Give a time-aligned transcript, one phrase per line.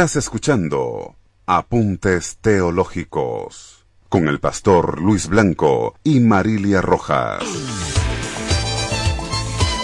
[0.00, 7.44] Estás escuchando Apuntes Teológicos con el pastor Luis Blanco y Marilia Rojas.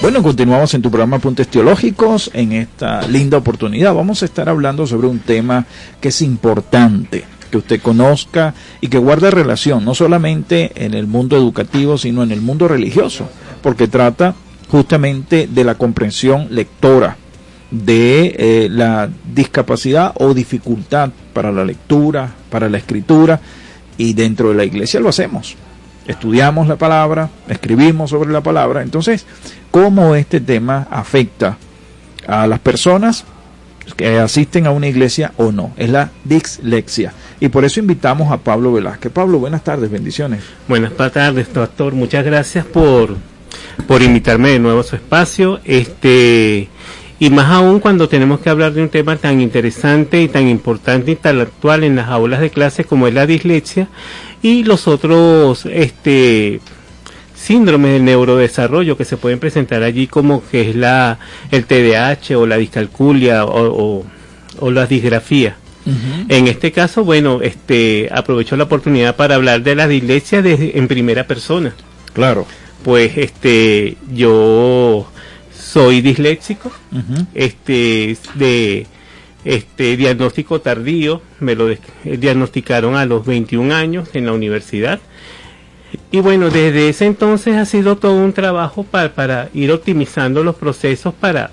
[0.00, 2.30] Bueno, continuamos en tu programa Apuntes Teológicos.
[2.32, 5.66] En esta linda oportunidad vamos a estar hablando sobre un tema
[6.00, 11.36] que es importante que usted conozca y que guarde relación no solamente en el mundo
[11.36, 13.28] educativo, sino en el mundo religioso,
[13.62, 14.34] porque trata
[14.70, 17.18] justamente de la comprensión lectora
[17.84, 23.40] de eh, la discapacidad o dificultad para la lectura, para la escritura,
[23.98, 25.56] y dentro de la iglesia lo hacemos.
[26.06, 28.82] Estudiamos la palabra, escribimos sobre la palabra.
[28.82, 29.26] Entonces,
[29.70, 31.58] ¿cómo este tema afecta
[32.26, 33.24] a las personas
[33.96, 35.72] que asisten a una iglesia o no?
[35.76, 37.12] Es la dislexia.
[37.40, 39.10] Y por eso invitamos a Pablo Velázquez.
[39.12, 40.44] Pablo, buenas tardes, bendiciones.
[40.68, 41.92] Buenas tardes, doctor.
[41.92, 43.16] Muchas gracias por,
[43.88, 45.60] por invitarme de nuevo a su espacio.
[45.64, 46.68] Este,
[47.18, 51.12] y más aún cuando tenemos que hablar de un tema tan interesante y tan importante
[51.12, 53.88] y tan actual en las aulas de clase como es la dislexia
[54.42, 56.60] y los otros este
[57.34, 61.18] síndromes del neurodesarrollo que se pueden presentar allí como que es la
[61.50, 64.04] el TDAH o la discalculia o,
[64.58, 65.56] o, la disgrafía.
[66.28, 71.28] En este caso, bueno, este aprovecho la oportunidad para hablar de la dislexia en primera
[71.28, 71.76] persona.
[72.12, 72.44] Claro.
[72.82, 75.06] Pues este yo
[75.66, 76.70] soy disléxico,
[77.34, 78.86] este, de
[79.44, 81.68] este diagnóstico tardío, me lo
[82.04, 85.00] diagnosticaron a los 21 años en la universidad.
[86.10, 90.54] Y bueno, desde ese entonces ha sido todo un trabajo para, para ir optimizando los
[90.54, 91.50] procesos para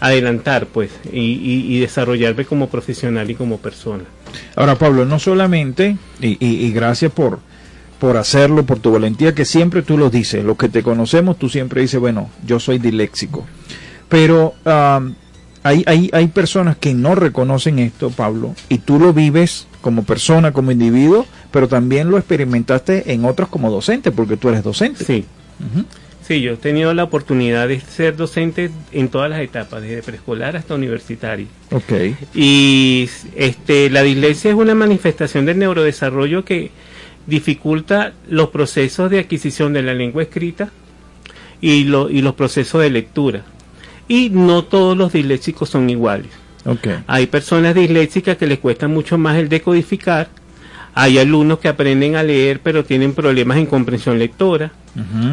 [0.00, 4.04] adelantar, pues, y, desarrollarme como profesional y como persona.
[4.56, 7.40] Ahora, Pablo, no solamente, y, y gracias por,
[8.00, 11.48] por hacerlo, por tu valentía, que siempre tú lo dices, los que te conocemos, tú
[11.50, 13.46] siempre dices, bueno, yo soy diléxico.
[14.08, 14.54] Pero
[15.62, 20.52] hay, hay, hay personas que no reconocen esto, Pablo, y tú lo vives como persona,
[20.52, 25.04] como individuo, pero también lo experimentaste en otros como docente, porque tú eres docente.
[25.04, 25.26] Sí.
[26.26, 30.56] Sí, yo he tenido la oportunidad de ser docente en todas las etapas, desde preescolar
[30.56, 31.48] hasta universitario.
[31.70, 32.16] Ok.
[32.34, 36.70] Y este, la dislexia es una manifestación del neurodesarrollo que
[37.26, 40.70] dificulta los procesos de adquisición de la lengua escrita
[41.60, 43.42] y, lo, y los procesos de lectura.
[44.08, 46.30] Y no todos los disléxicos son iguales.
[46.64, 46.96] Okay.
[47.06, 50.28] Hay personas disléxicas que les cuesta mucho más el decodificar.
[50.94, 54.72] Hay alumnos que aprenden a leer pero tienen problemas en comprensión lectora.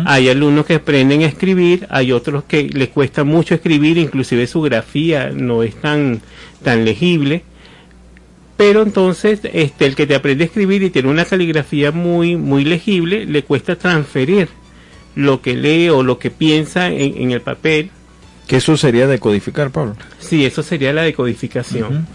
[0.05, 4.61] Hay alumnos que aprenden a escribir, hay otros que les cuesta mucho escribir, inclusive su
[4.61, 6.21] grafía no es tan,
[6.63, 7.43] tan legible.
[8.57, 12.65] Pero entonces, este, el que te aprende a escribir y tiene una caligrafía muy, muy
[12.65, 14.49] legible, le cuesta transferir
[15.15, 17.91] lo que lee o lo que piensa en, en el papel.
[18.47, 19.95] Que eso sería decodificar, Pablo.
[20.19, 22.07] Sí, eso sería la decodificación.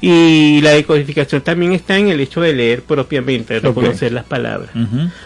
[0.00, 4.70] Y la decodificación también está en el hecho de leer propiamente, de reconocer las palabras.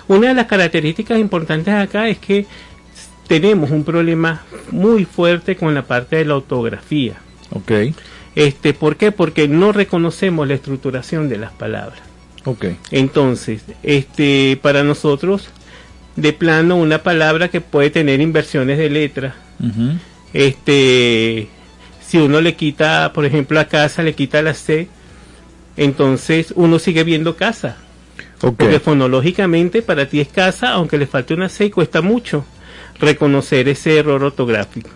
[0.08, 2.46] Una de las características importantes acá es que
[3.28, 7.14] tenemos un problema muy fuerte con la parte de la ortografía.
[7.50, 7.70] Ok,
[8.34, 9.12] Este, ¿Por qué?
[9.12, 12.00] Porque no reconocemos la estructuración de las palabras.
[12.44, 12.66] ok.
[12.90, 15.48] Entonces, este, para nosotros,
[16.16, 19.92] de plano, una palabra que puede tener inversiones de letras, Ujú.
[20.32, 21.48] este,
[22.06, 24.88] si uno le quita, por ejemplo, a casa, le quita la C,
[25.76, 27.76] entonces uno sigue viendo casa.
[28.40, 32.44] Porque fonológicamente para ti es casa, aunque le falte una C y cuesta mucho
[32.98, 34.90] reconocer ese error ortográfico.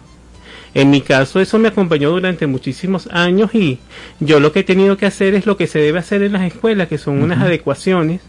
[0.77, 3.79] En mi caso eso me acompañó durante muchísimos años y
[4.21, 6.43] yo lo que he tenido que hacer es lo que se debe hacer en las
[6.43, 8.21] escuelas, que son unas adecuaciones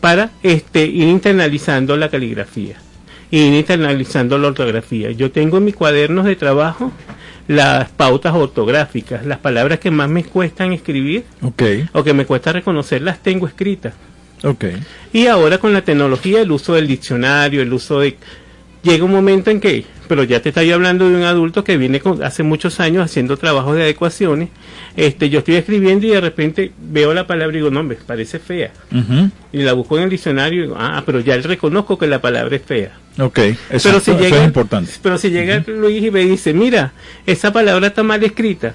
[0.00, 2.76] para este ir internalizando la caligrafía,
[3.32, 5.10] ir internalizando la ortografía.
[5.10, 6.92] Yo tengo en mis cuadernos de trabajo
[7.48, 13.02] las pautas ortográficas, las palabras que más me cuestan escribir o que me cuesta reconocer
[13.02, 13.94] las tengo escritas.
[14.44, 14.66] ok.
[15.12, 18.16] Y ahora con la tecnología, el uso del diccionario, el uso de...
[18.82, 22.00] Llega un momento en que, pero ya te estoy hablando de un adulto que viene
[22.00, 24.48] con, hace muchos años haciendo trabajos de adecuaciones.
[24.96, 28.40] Este, yo estoy escribiendo y de repente veo la palabra y digo, no, hombre, parece
[28.40, 28.72] fea.
[29.52, 32.56] Y la busco en el diccionario y digo, ah, pero ya reconozco que la palabra
[32.56, 32.98] es fea.
[33.18, 33.38] Ok,
[33.68, 34.90] pero si eso llega, es importante.
[35.00, 36.92] Pero si llega Luis y me dice, mira,
[37.24, 38.74] esa palabra está mal escrita.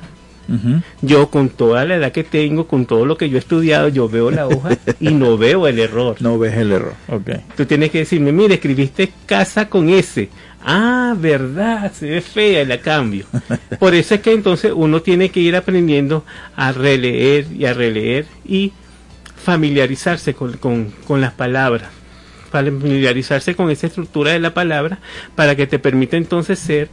[1.02, 4.08] Yo con toda la edad que tengo, con todo lo que yo he estudiado, yo
[4.08, 6.16] veo la hoja y no veo el error.
[6.20, 6.94] No ves el error.
[7.10, 7.32] Ok.
[7.56, 10.30] Tú tienes que decirme, mire, escribiste casa con S.
[10.64, 13.26] Ah, verdad, se ve fea y la cambio.
[13.80, 18.26] Por eso es que entonces uno tiene que ir aprendiendo a releer y a releer
[18.46, 18.74] y
[19.36, 21.90] familiarizarse con, con, con las palabras.
[22.52, 25.00] Familiarizarse con esa estructura de la palabra
[25.36, 26.90] para que te permita entonces ser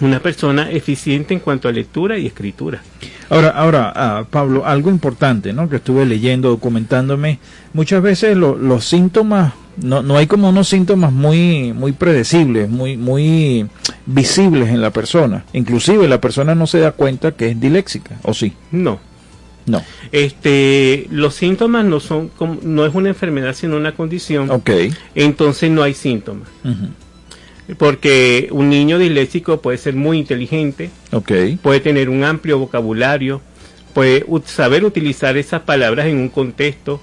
[0.00, 2.82] una persona eficiente en cuanto a lectura y escritura.
[3.30, 5.68] Ahora, ahora, ah, Pablo, algo importante, ¿no?
[5.68, 7.38] Que estuve leyendo, documentándome.
[7.74, 9.52] Muchas veces lo- los síntomas,
[9.82, 13.66] no, no hay como unos síntomas muy, muy predecibles, muy, muy
[14.06, 15.44] visibles en la persona.
[15.52, 18.52] Inclusive la persona no se da cuenta que es diléxica, ¿o sí?
[18.72, 18.98] No,
[19.66, 19.82] No.
[20.12, 24.50] este, los síntomas no son, como- no es una enfermedad sino una condición.
[24.50, 24.70] Ok.
[25.14, 26.48] entonces no hay síntomas.
[26.64, 26.88] Ujú.
[27.76, 30.90] Porque un niño disléxico puede ser muy inteligente,
[31.62, 33.42] puede tener un amplio vocabulario,
[33.92, 37.00] puede saber utilizar esas palabras en un contexto,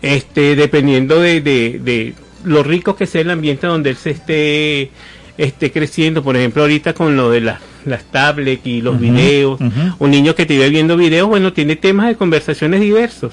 [0.00, 4.90] este, dependiendo de, de, de lo rico que sea el ambiente donde él se esté,
[5.36, 6.22] esté creciendo.
[6.22, 9.60] Por ejemplo, ahorita con lo de las, las tablets y los Ujú, videos,
[9.98, 13.32] un niño que te ve viendo videos, bueno, tiene temas de conversaciones diversos,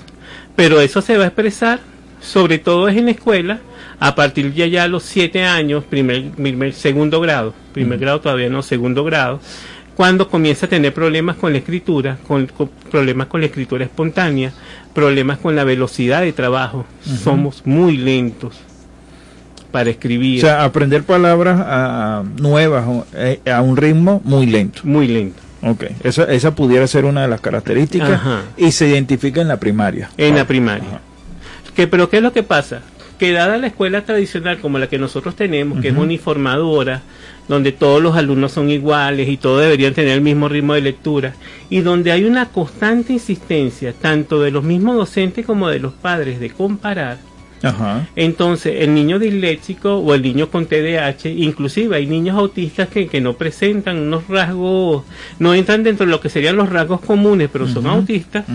[0.57, 1.79] pero eso se va a expresar,
[2.21, 3.61] sobre todo es en la escuela,
[4.01, 8.61] a partir de ya los siete años, primer, primer- segundo grado, primer grado todavía no,
[8.63, 9.39] segundo grado,
[9.95, 14.51] cuando comienza a tener problemas con la escritura, con, con problemas con la escritura espontánea,
[14.95, 16.85] problemas con la velocidad de trabajo,
[17.23, 18.55] somos muy lentos
[19.71, 24.81] para O escribir, sea, aprender palabras ah, nuevas o, eh, a un ritmo muy lento.
[24.83, 25.39] muy lento.
[25.61, 25.83] Ok.
[26.03, 28.41] Esa, esa pudiera ser una de las características Ajá.
[28.57, 30.09] y se identifica en la primaria.
[30.17, 30.47] En la Ajá.
[30.47, 31.01] primaria.
[31.75, 32.81] Que, pero ¿qué es lo que pasa?
[33.21, 37.03] Que dada la escuela tradicional como la que nosotros tenemos, que es uniformadora,
[37.47, 41.35] donde todos los alumnos son iguales y todos deberían tener el mismo ritmo de lectura,
[41.69, 46.39] y donde hay una constante insistencia, tanto de los mismos docentes como de los padres,
[46.39, 47.19] de comparar,
[47.63, 48.07] Ajá.
[48.15, 53.21] entonces el niño disléxico o el niño con TDAH, inclusive hay niños autistas que, que
[53.21, 55.03] no presentan unos rasgos,
[55.39, 58.45] no entran dentro de lo que serían los rasgos comunes, pero son autistas,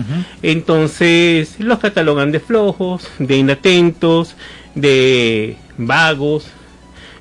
[0.41, 4.35] entonces los catalogan de flojos, de inatentos,
[4.75, 6.47] de vagos,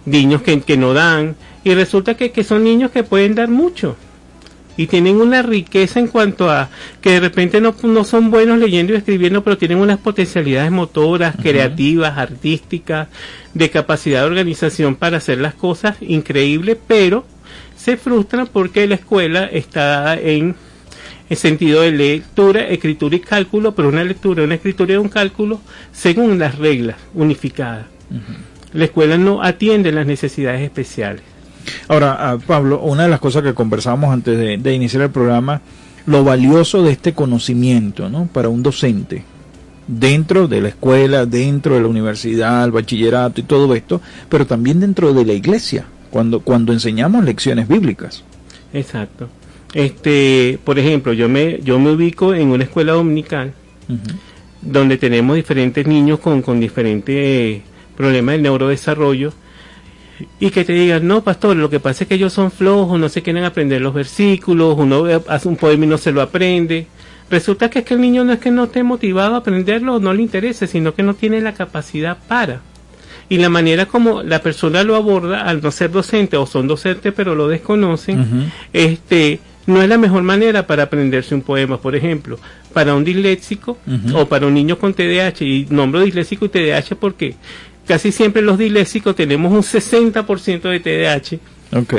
[0.04, 3.96] niños que, que no dan, y resulta que, que son niños que pueden dar mucho,
[4.76, 6.68] y tienen una riqueza en cuanto a
[7.00, 11.36] que de repente no, no son buenos leyendo y escribiendo, pero tienen unas potencialidades motoras,
[11.40, 13.08] creativas, artísticas,
[13.54, 17.24] de capacidad de organización para hacer las cosas increíbles, pero
[17.76, 20.56] se frustran porque la escuela está en
[21.28, 25.60] el sentido de lectura, escritura y cálculo, pero una lectura, una escritura y un cálculo
[25.92, 27.86] según las reglas unificadas.
[28.72, 31.22] La escuela no atiende las necesidades especiales.
[31.88, 35.60] Ahora, ah, Pablo, una de las cosas que conversábamos antes de, iniciar el programa,
[36.06, 38.28] lo valioso de este conocimiento, ¿no?
[38.32, 39.24] Para un docente,
[39.86, 44.80] dentro de la escuela, dentro de la universidad, el bachillerato y todo esto, pero también
[44.80, 48.22] dentro de la iglesia, cuando, cuando enseñamos lecciones bíblicas.
[48.72, 49.28] Exacto.
[49.74, 53.52] Este, por ejemplo, yo me, yo me ubico en una escuela dominical,
[54.62, 57.62] donde tenemos diferentes niños con, con diferentes
[57.96, 59.32] problemas de neurodesarrollo,
[60.40, 63.08] y que te digan, no, pastor, lo que pasa es que ellos son flojos, no
[63.08, 66.86] se quieren aprender los versículos, uno hace un poema y no se lo aprende.
[67.30, 70.14] Resulta que es que el niño no es que no esté motivado a aprenderlo no
[70.14, 72.60] le interese, sino que no tiene la capacidad para.
[73.28, 77.12] Y la manera como la persona lo aborda, al no ser docente o son docentes
[77.14, 82.38] pero lo desconocen, este, no es la mejor manera para aprenderse un poema, por ejemplo,
[82.72, 83.78] para un disléxico
[84.14, 87.34] o para un niño con TDAH, y nombro disléxico y TDAH porque
[87.86, 91.38] casi siempre los disléxicos tenemos un 60% de TDAH.
[91.78, 91.94] Ok.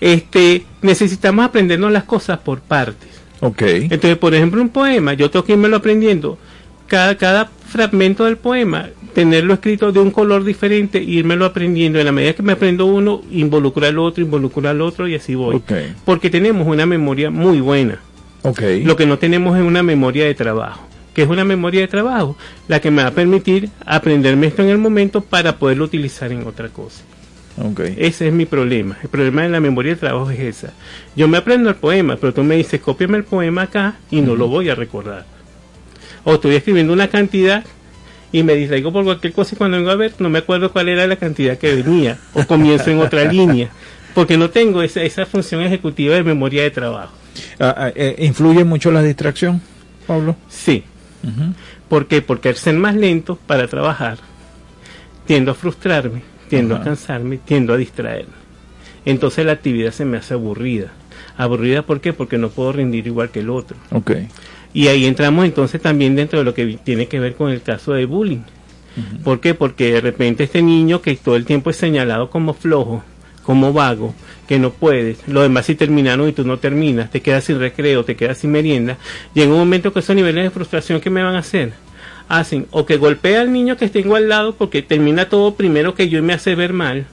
[0.00, 3.08] Este, necesitamos aprendernos las cosas por partes.
[3.40, 3.62] Ok.
[3.62, 6.38] Entonces, por ejemplo, un poema, yo tengo que irme lo aprendiendo.
[6.86, 11.98] Cada, cada fragmento del poema, tenerlo escrito de un color diferente, e irmelo aprendiendo.
[11.98, 15.34] En la medida que me aprendo uno, involucra al otro, involucra al otro y así
[15.34, 15.62] voy.
[16.04, 18.00] Porque tenemos una memoria muy buena.
[18.42, 18.84] Okay.
[18.84, 22.36] Lo que no tenemos es una memoria de trabajo que es una memoria de trabajo,
[22.68, 26.46] la que me va a permitir aprenderme esto en el momento para poderlo utilizar en
[26.46, 27.02] otra cosa.
[27.58, 27.94] Okay.
[27.98, 28.96] Ese es mi problema.
[29.02, 30.72] El problema de la memoria de trabajo es esa.
[31.16, 34.36] Yo me aprendo el poema, pero tú me dices, cópiame el poema acá y no
[34.36, 35.26] lo voy a recordar.
[36.24, 37.64] O estoy escribiendo una cantidad
[38.32, 40.88] y me distraigo por cualquier cosa y cuando vengo a ver no me acuerdo cuál
[40.88, 43.70] era la cantidad que venía o comienzo en otra línea
[44.14, 47.12] porque no tengo esa, esa función ejecutiva de memoria de trabajo.
[47.58, 49.60] Ah, ah, eh, ¿Influye mucho la distracción,
[50.06, 50.36] Pablo?
[50.48, 50.84] Sí,
[51.88, 52.22] ¿Por qué?
[52.22, 54.18] Porque al ser más lento para trabajar,
[55.26, 58.40] tiendo a frustrarme, tiendo a cansarme, tiendo a distraerme.
[59.04, 60.92] Entonces la actividad se me hace aburrida.
[61.36, 62.12] ¿Aburrida por qué?
[62.12, 63.76] Porque no puedo rendir igual que el otro.
[63.90, 64.28] Okay.
[64.72, 67.92] Y ahí entramos entonces también dentro de lo que tiene que ver con el caso
[67.92, 68.42] de bullying.
[69.24, 69.54] ¿Por qué?
[69.54, 73.02] Porque de repente este niño que todo el tiempo es señalado como flojo,
[73.50, 74.14] como vago,
[74.46, 78.04] que no puedes, los demás si terminaron y tú no terminas, te quedas sin recreo,
[78.04, 78.96] te quedas sin merienda,
[79.34, 81.72] y en un momento que esos niveles de frustración que me van a hacer,
[82.28, 86.08] hacen o que golpea al niño que tengo al lado porque termina todo primero que
[86.08, 87.06] yo y me hace ver mal,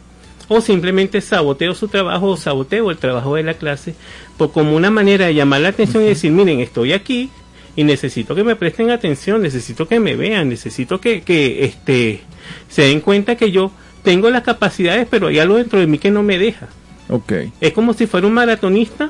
[0.47, 3.95] o simplemente saboteo su trabajo o saboteo el trabajo de la clase,
[4.37, 7.31] por como una manera de llamar la atención y decir, miren, estoy aquí
[7.75, 12.21] y necesito que me presten atención, necesito que me vean, necesito que, que este,
[12.69, 13.71] se den cuenta que yo
[14.07, 16.69] tengo las capacidades, pero hay algo dentro de mí que no me deja.
[17.09, 17.51] Okay.
[17.59, 19.09] Es como si fuera un maratonista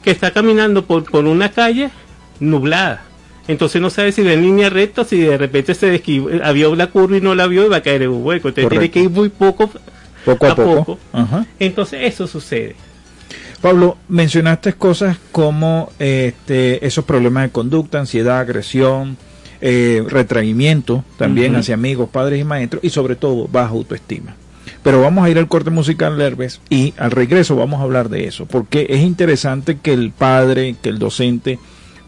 [0.00, 1.90] que está caminando por, por una calle
[2.38, 3.02] nublada.
[3.48, 6.00] Entonces no sabe si va en línea recta, si de repente se
[6.44, 8.46] había una curva y no la vio y va a caer en un hueco.
[8.46, 9.68] Entonces tiene que ir muy poco,
[10.24, 10.98] poco a, poco.
[11.58, 12.76] Entonces eso sucede.
[13.60, 19.16] Pablo, mencionaste cosas como este, esos problemas de conducta, ansiedad, agresión,
[19.64, 24.34] eh, retraimiento también hacia amigos, padres y maestros y sobre todo baja autoestima.
[24.82, 28.26] Pero vamos a ir al corte musical, Lerves, y al regreso vamos a hablar de
[28.26, 31.60] eso, porque es interesante que el padre, que el docente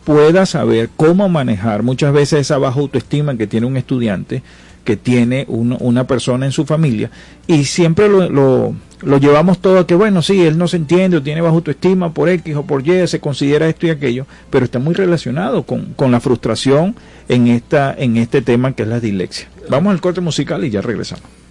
[0.02, 4.42] pueda saber cómo manejar muchas veces esa baja autoestima que tiene un estudiante,
[4.84, 7.10] que tiene una persona en su familia,
[7.46, 11.16] y siempre lo, lo, lo, llevamos todo a que, bueno, sí, él no se entiende
[11.16, 14.64] o tiene baja autoestima por X o por Y, se considera esto y aquello, pero
[14.64, 16.94] está muy relacionado con, con la frustración
[17.28, 19.48] en, esta, en este tema que es la dislexia.
[19.68, 21.43] Vamos al corte musical y ya regresamos.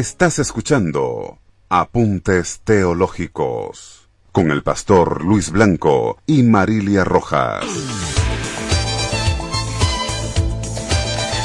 [0.00, 7.66] Estás escuchando Apuntes Teológicos con el pastor Luis Blanco y Marilia Rojas.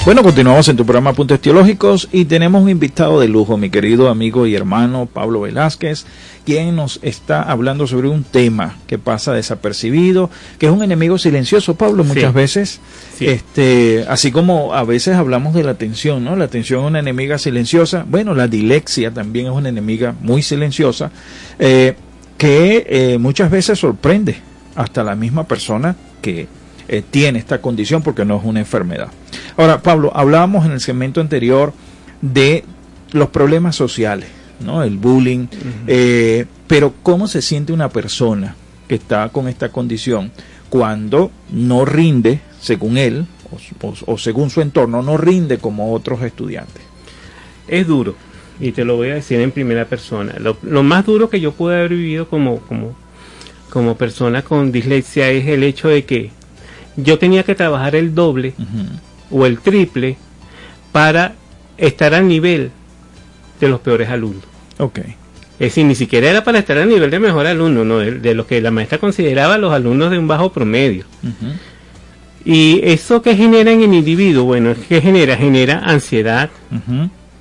[0.05, 4.07] Bueno, continuamos en tu programa Apuntes Teológicos y tenemos un invitado de lujo, mi querido
[4.07, 6.05] amigo y hermano Pablo Velázquez,
[6.45, 10.29] quien nos está hablando sobre un tema que pasa desapercibido,
[10.59, 12.35] que es un enemigo silencioso, Pablo, muchas Sí.
[12.35, 12.79] veces.
[13.17, 13.25] Sí.
[13.27, 16.35] Este, así como a veces hablamos de la atención, ¿no?
[16.35, 18.05] La atención es una enemiga silenciosa.
[18.07, 21.11] Bueno, la dilexia también es una enemiga muy silenciosa,
[21.59, 21.95] eh,
[22.37, 24.35] que eh, muchas veces sorprende
[24.75, 26.47] hasta la misma persona que
[26.87, 29.07] eh, tiene esta condición porque no es una enfermedad.
[29.57, 31.73] Ahora, Pablo, hablábamos en el segmento anterior
[32.21, 32.63] de
[33.11, 34.27] los problemas sociales,
[34.59, 34.83] ¿no?
[34.83, 35.47] El bullying,
[35.87, 38.55] eh, pero ¿cómo se siente una persona
[38.87, 40.31] que está con esta condición
[40.69, 43.25] cuando no rinde, según él,
[43.81, 46.81] o, o- o según su entorno, no rinde como otros estudiantes?
[47.67, 48.15] Es duro,
[48.59, 50.35] y te lo voy a decir en primera persona.
[50.39, 52.95] Lo, lo más duro que yo pude haber vivido como, como,
[53.69, 56.31] como persona con dislexia es el hecho de que
[56.95, 58.53] yo tenía que trabajar el doble
[59.31, 60.17] o el triple
[60.91, 61.33] para
[61.77, 62.71] estar al nivel
[63.59, 64.43] de los peores alumnos.
[64.77, 64.99] Ok.
[64.99, 68.35] Es decir, ni siquiera era para estar al nivel de mejor alumno, no, de, de
[68.35, 71.05] lo que la maestra consideraba los alumnos de un bajo promedio.
[72.43, 75.35] Y eso que genera en el individuo, bueno, ¿qué genera?
[75.35, 76.49] Genera ansiedad,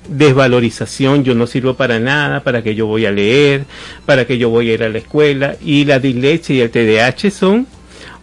[0.07, 3.65] desvalorización, yo no sirvo para nada, para que yo voy a leer,
[4.05, 5.57] para que yo voy a ir a la escuela.
[5.63, 7.67] Y la dislexia y el TDAH son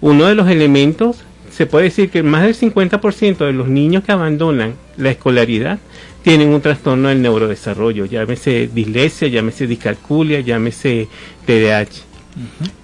[0.00, 1.18] uno de los elementos,
[1.52, 5.78] se puede decir que más del 50% de los niños que abandonan la escolaridad
[6.22, 11.08] tienen un trastorno del neurodesarrollo, llámese dislexia, llámese discalculia, llámese
[11.46, 11.88] TDAH.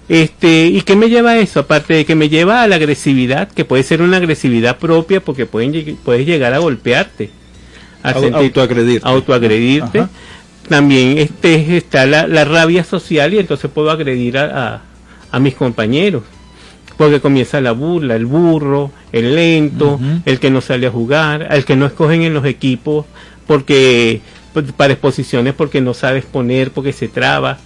[0.07, 1.61] Este, ¿y qué me lleva a eso?
[1.61, 5.45] Aparte de que me lleva a la agresividad, que puede ser una agresividad propia porque
[5.45, 7.29] pueden puedes llegar a golpearte,
[8.03, 9.07] a Au- sentir- autoagredirte.
[9.07, 9.99] autoagredirte.
[9.99, 10.09] Ajá.
[10.67, 14.81] También este está la, la rabia social y entonces puedo agredir a, a-
[15.31, 16.23] a mis compañeros.
[16.99, 21.63] Porque comienza la burla, el burro, el lento, el que no sale a jugar, el
[21.63, 23.05] que no escogen en los equipos
[23.47, 24.21] porque
[24.53, 27.57] pues, para exposiciones porque no sabe exponer, porque se traba.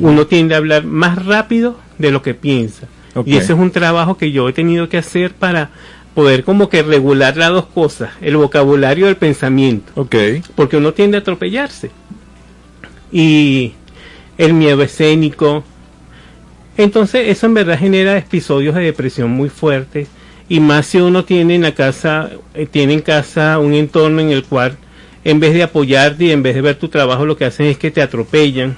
[0.00, 2.86] Uno tiende a hablar más rápido de lo que piensa.
[3.24, 5.70] Y ese es un trabajo que yo he tenido que hacer para
[6.14, 10.14] poder como que regular las dos cosas, el vocabulario del pensamiento Ok.
[10.54, 11.90] porque uno tiende a atropellarse.
[13.12, 13.72] Y
[14.38, 15.64] el miedo escénico.
[16.76, 20.08] Entonces eso en verdad genera episodios de depresión muy fuertes.
[20.48, 24.30] Y más si uno tiene en la casa, eh, tiene en casa un entorno en
[24.30, 24.76] el cual
[25.24, 27.78] en vez de apoyarte y en vez de ver tu trabajo lo que hacen es
[27.78, 28.76] que te atropellan,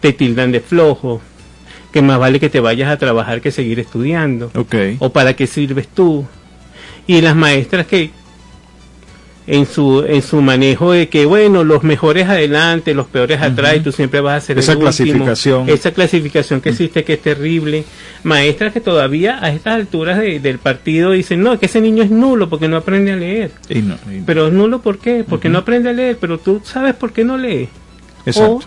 [0.00, 1.20] te tildan de flojo,
[1.92, 4.50] que más vale que te vayas a trabajar que seguir estudiando
[4.98, 6.26] o para qué sirves tú.
[7.06, 8.10] Y las maestras que
[9.46, 13.80] en su en su manejo de que bueno, los mejores adelante, los peores atrás y
[13.80, 14.90] tú siempre vas a ser Esa el último.
[14.90, 15.68] clasificación.
[15.68, 17.84] Esa clasificación que existe que es terrible.
[18.22, 22.10] Maestras que todavía a estas alturas de- del partido dicen, "No, que ese niño es
[22.10, 25.24] nulo porque no aprende a leer." Y no- y- Pero es nulo ¿por qué?
[25.28, 27.68] Porque no aprende a leer, pero tú sabes por qué no lee.
[28.24, 28.52] Exacto.
[28.54, 28.62] O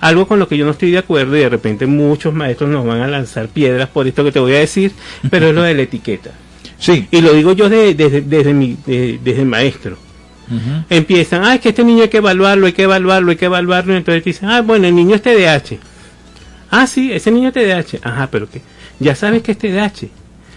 [0.00, 2.86] algo con lo que yo no estoy de acuerdo y de repente muchos maestros nos
[2.86, 4.92] van a lanzar piedras por esto que te voy a decir,
[5.30, 6.30] pero es lo de la etiqueta.
[6.78, 7.06] Sí.
[7.10, 9.46] Y lo digo yo de- desde, desde, mi, de- desde el
[10.90, 13.94] Empiezan, ah, es que este niño hay que evaluarlo, hay que evaluarlo, hay que evaluarlo.
[13.94, 15.78] Y entonces dicen, ah, bueno, el niño es TDAH.
[16.70, 18.00] Ah, sí, ese niño es TDAH.
[18.02, 18.60] Ajá, pero que
[18.98, 20.08] ya sabes que es TDAH.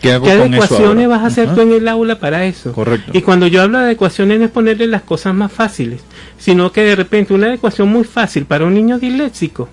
[0.02, 1.56] ¿Qué hago ¿Qué adecuaciones vas a hacer Ajá.
[1.56, 2.74] tú en el aula para eso?
[2.74, 3.12] Correcto.
[3.14, 6.02] Y cuando yo hablo de adecuaciones no es ponerle las cosas más fáciles,
[6.38, 9.70] sino que de repente una adecuación muy fácil para un niño disléxico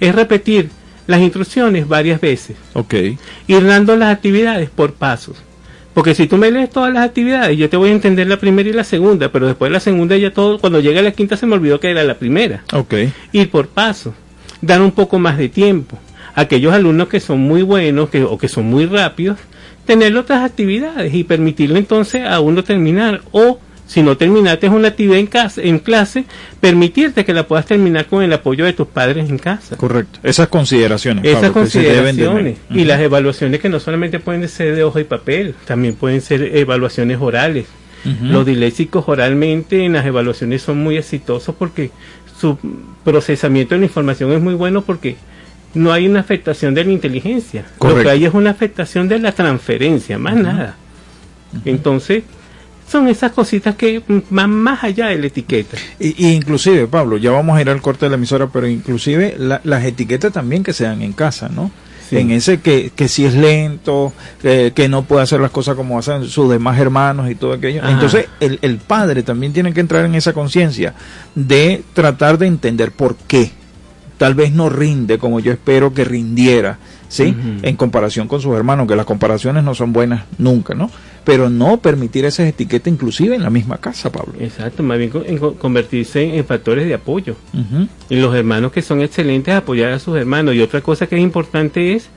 [0.00, 0.70] es repetir
[1.06, 2.94] las instrucciones varias veces, Ok.
[3.46, 5.36] ir dando las actividades por pasos.
[5.94, 8.68] Porque si tú me lees todas las actividades, yo te voy a entender la primera
[8.68, 11.36] y la segunda, pero después de la segunda ya todo, cuando llega a la quinta
[11.36, 12.94] se me olvidó que era la primera Ok.
[13.32, 14.14] ir por paso,
[14.62, 15.98] dar un poco más de tiempo.
[16.34, 19.38] Aquellos alumnos que son muy buenos que, o que son muy rápidos,
[19.84, 23.20] tener otras actividades y permitirle entonces a uno terminar.
[23.32, 23.58] O
[23.92, 26.24] si no terminaste una actividad en, casa, en clase,
[26.62, 29.76] permitirte que la puedas terminar con el apoyo de tus padres en casa.
[29.76, 30.18] Correcto.
[30.22, 31.26] Esas consideraciones.
[31.26, 34.74] Esas Pablo, que se deben de consideraciones y las evaluaciones que no solamente pueden ser
[34.74, 37.66] de hoja y papel, también pueden ser evaluaciones orales.
[38.22, 41.92] Los disléxicos oralmente en las evaluaciones son muy exitosos porque
[42.40, 42.58] su
[43.04, 45.16] procesamiento de la información es muy bueno porque
[45.74, 47.66] no hay una afectación de la inteligencia.
[47.74, 48.02] Lo Correcto.
[48.02, 50.76] que hay es una afectación de la transferencia, más nada.
[51.64, 52.24] Entonces,
[52.92, 55.76] son esas cositas que van más allá de la etiqueta.
[55.98, 59.34] Y, y inclusive, Pablo, ya vamos a ir al corte de la emisora, pero inclusive
[59.38, 61.70] la- las etiquetas también que se dan en casa, ¿no?
[62.08, 62.18] Sí.
[62.18, 65.98] En ese que, que si es lento, que, que no puede hacer las cosas como
[65.98, 67.80] hacen sus demás hermanos y todo aquello.
[67.82, 67.90] Ajá.
[67.92, 70.92] Entonces, el, el padre también tiene que entrar en esa conciencia
[71.34, 73.50] de tratar de entender por qué.
[74.18, 76.78] Tal vez no rinde como yo espero que rindiera,
[77.12, 77.36] ¿sí?
[77.62, 80.90] En comparación con sus hermanos, que las comparaciones no son buenas nunca, ¿no?
[81.24, 84.32] Pero no permitir esas etiquetas inclusive en la misma casa, Pablo.
[84.40, 87.36] Exacto, más bien co- en co- convertirse en, factores de apoyo.
[87.52, 87.86] Ujú.
[88.08, 90.54] Y los hermanos que son excelentes apoyar a sus hermanos.
[90.54, 92.08] Y otra cosa que es importante es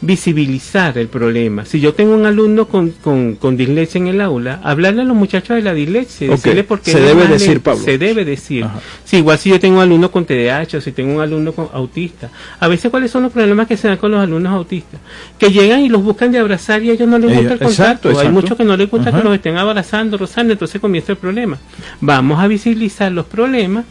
[0.00, 1.64] visibilizar el problema.
[1.64, 5.16] Si yo tengo un alumno con, con, con dislexia en el aula, hablarle a los
[5.16, 6.36] muchachos de la dislexia, Ok.
[6.36, 7.60] decirle por qué Se debe decir.
[7.60, 7.82] Pablo.
[7.84, 8.64] Se debe decir.
[9.04, 11.68] Sí, igual si yo tengo un alumno con TDAH o si tengo un alumno con
[11.72, 12.30] autista.
[12.60, 15.00] A veces, ¿cuáles son los problemas que se dan con los alumnos autistas?
[15.38, 17.70] Que llegan y los buscan de abrazar y a ellos no les Ellos- gusta el
[17.70, 18.08] exacto, contacto.
[18.08, 18.32] Hay exacto.
[18.32, 19.18] muchos que no les gusta Ajá.
[19.18, 21.58] que los estén abrazando, rozando, entonces comienza el problema.
[22.00, 23.84] Vamos a visibilizar los problemas,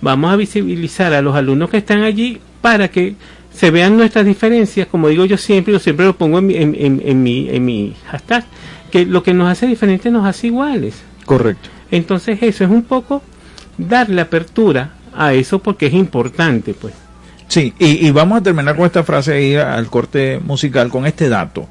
[0.00, 3.14] vamos a visibilizar a los alumnos que están allí para que
[3.54, 6.74] se vean nuestras diferencias, como digo yo siempre, yo siempre lo pongo en mi, en,
[6.78, 8.44] en- en mi, en mi hashtag,
[8.90, 10.94] que lo que nos hace diferentes nos hace iguales.
[11.24, 11.68] Correcto.
[11.90, 13.22] Entonces eso es un poco
[13.78, 16.94] darle apertura a eso porque es importante, pues.
[17.46, 21.28] Sí, y, y vamos a terminar con esta frase ir al corte musical con este
[21.28, 21.68] dato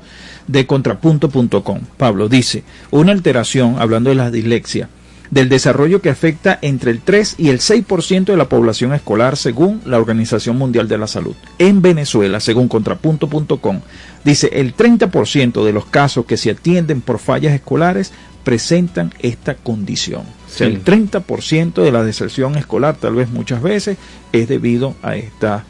[0.48, 1.80] de contrapunto.com.
[1.98, 4.88] Pablo dice, una alteración, hablando de la dislexia,
[5.34, 9.82] del desarrollo que afecta entre el 3 y el 6% de la población escolar según
[9.86, 11.36] la Organización Mundial de la Salud.
[11.58, 13.82] En Venezuela, según contrapunto.com,
[14.24, 18.12] dice el 30% de los casos que se atienden por fallas escolares
[18.44, 20.22] presentan esta condición.
[20.22, 20.74] O sea, Sí.
[20.76, 23.98] el 30% de la deserción escolar, tal vez muchas veces,
[24.34, 25.64] es debido a esta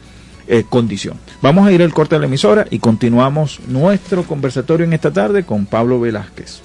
[0.46, 1.16] eh, condición.
[1.40, 5.44] Vamos a ir al corte de la emisora y continuamos nuestro conversatorio en esta tarde
[5.44, 6.60] con Pablo Velázquez.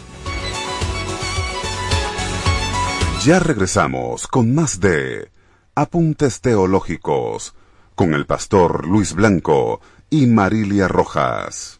[3.26, 5.30] Ya regresamos con más de
[5.76, 7.54] Apuntes Teológicos
[7.94, 11.78] con el pastor Luis Blanco y Marilia Rojas.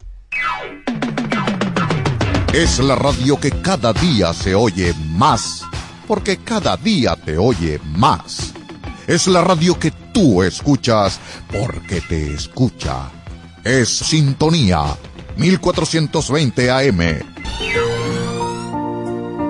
[2.52, 5.64] Es la radio que cada día se oye más,
[6.06, 8.52] porque cada día te oye más.
[9.06, 11.18] Es la radio que tú escuchas
[11.50, 13.10] porque te escucha.
[13.64, 14.94] Es Sintonía
[15.38, 17.00] 1420 AM.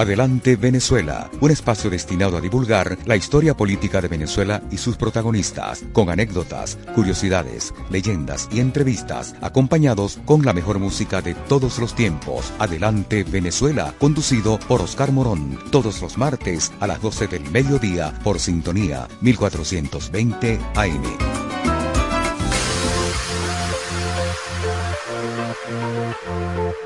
[0.00, 5.84] Adelante Venezuela, un espacio destinado a divulgar la historia política de Venezuela y sus protagonistas,
[5.92, 12.50] con anécdotas, curiosidades, leyendas y entrevistas, acompañados con la mejor música de todos los tiempos.
[12.58, 18.40] Adelante Venezuela, conducido por Oscar Morón, todos los martes a las 12 del mediodía por
[18.40, 21.49] Sintonía 1420 AM.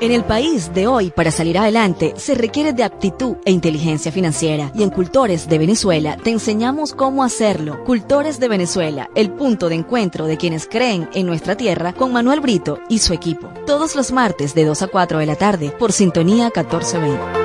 [0.01, 4.69] En el país de hoy, para salir adelante, se requiere de aptitud e inteligencia financiera.
[4.75, 7.81] Y en Cultores de Venezuela te enseñamos cómo hacerlo.
[7.85, 12.41] Cultores de Venezuela, el punto de encuentro de quienes creen en nuestra tierra con Manuel
[12.41, 13.49] Brito y su equipo.
[13.65, 17.44] Todos los martes de 2 a 4 de la tarde por Sintonía 1420.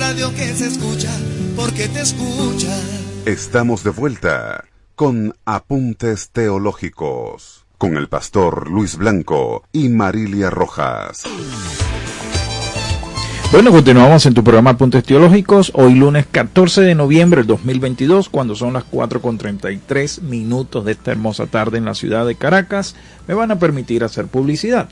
[0.00, 1.10] Radio que se escucha
[1.54, 2.74] porque te escucha.
[3.26, 11.24] Estamos de vuelta con Apuntes Teológicos con el pastor Luis Blanco y Marilia Rojas.
[13.52, 18.54] Bueno, continuamos en tu programa Apuntes Teológicos, hoy lunes 14 de noviembre del 2022, cuando
[18.54, 22.96] son las 4 con 33 minutos de esta hermosa tarde en la ciudad de Caracas,
[23.28, 24.88] me van a permitir hacer publicidad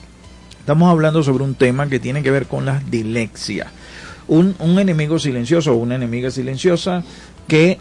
[0.69, 3.69] Estamos hablando sobre un tema que tiene que ver con la dilexia.
[4.27, 7.03] Un, un enemigo silencioso o una enemiga silenciosa
[7.47, 7.79] que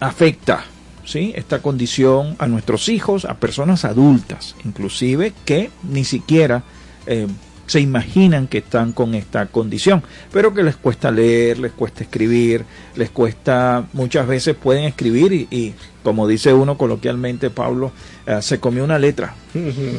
[0.00, 0.64] afecta
[1.04, 1.34] ¿sí?
[1.36, 6.62] esta condición a nuestros hijos, a personas adultas, inclusive que ni siquiera
[7.06, 7.26] eh,
[7.68, 10.02] se imaginan que están con esta condición,
[10.32, 12.64] pero que les cuesta leer, les cuesta escribir,
[12.96, 17.92] les cuesta, muchas veces pueden escribir y, y como dice uno coloquialmente, Pablo,
[18.26, 19.34] eh, se comió una letra,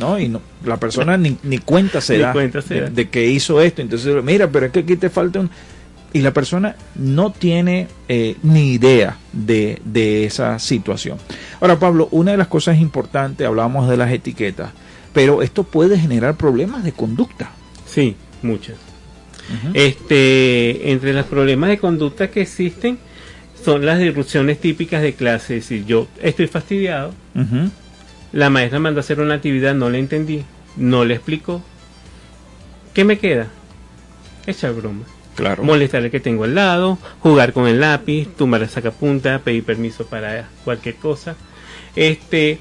[0.02, 0.20] ¿no?
[0.20, 2.90] Y no, la persona ni, ni cuenta se Ni da, cuenta se de, da.
[2.90, 5.50] de que hizo esto, entonces, mira, pero es que aquí te falta un...
[6.12, 11.20] Y la persona no tiene eh, ni idea de, de esa situación.
[11.62, 14.72] Ahora, Pablo, una de las cosas importantes, hablábamos de las etiquetas,
[15.14, 17.52] pero esto puede generar problemas de conducta.
[17.90, 18.76] Sí, muchas.
[19.74, 23.00] Este, entre los problemas de conducta que existen
[23.64, 25.58] son las disrupciones típicas de clase.
[25.58, 27.14] Es decir, yo estoy fastidiado,
[28.32, 30.44] la maestra mandó a hacer una actividad, no la entendí,
[30.78, 31.64] no le explicó.
[32.94, 33.48] ¿Qué me queda?
[34.46, 35.06] Echar broma.
[35.36, 35.64] Claro.
[35.64, 40.06] Molestar al que tengo al lado, jugar con el lápiz, tumbar la sacapunta, pedir permiso
[40.06, 41.36] para cualquier cosa.
[41.96, 42.60] Este,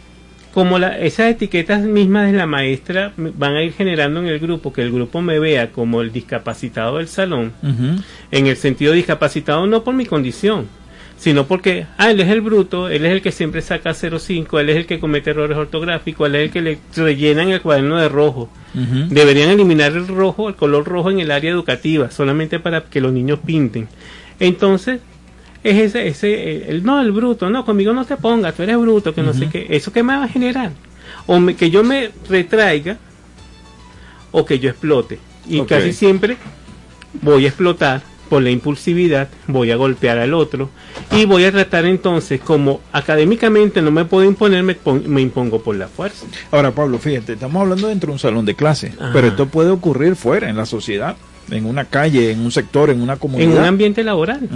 [0.58, 4.72] como la, esas etiquetas mismas de la maestra van a ir generando en el grupo,
[4.72, 7.52] que el grupo me vea como el discapacitado del salón,
[8.32, 10.66] en el sentido discapacitado no por mi condición,
[11.16, 14.70] sino porque, ah, él es el bruto, él es el que siempre saca 0,5, él
[14.70, 18.08] es el que comete errores ortográficos, él es el que le rellenan el cuaderno de
[18.08, 18.50] rojo.
[18.74, 23.12] Deberían eliminar el rojo, el color rojo en el área educativa, solamente para que los
[23.12, 23.86] niños pinten.
[24.40, 25.02] Entonces,
[25.64, 29.14] es ese, ese, el, no, el bruto, no, conmigo no te pongas, tú eres bruto,
[29.14, 29.66] que no sé qué.
[29.70, 30.72] ¿Eso qué me va a generar?
[31.26, 32.96] O me- que yo me retraiga
[34.30, 35.18] o que yo explote.
[35.48, 36.36] Y casi siempre
[37.22, 40.68] voy a explotar por la impulsividad, voy a golpear al otro
[41.16, 45.76] y voy a tratar entonces, como académicamente no me puedo imponer, me, me impongo por
[45.76, 46.26] la fuerza.
[46.50, 49.10] Ahora, Pablo, fíjate, estamos hablando dentro de un salón de clase, Ajá.
[49.14, 51.16] pero esto puede ocurrir fuera, en la sociedad,
[51.50, 53.58] en una calle, en un sector, en una En comunidad.
[53.58, 54.48] un ambiente laboral.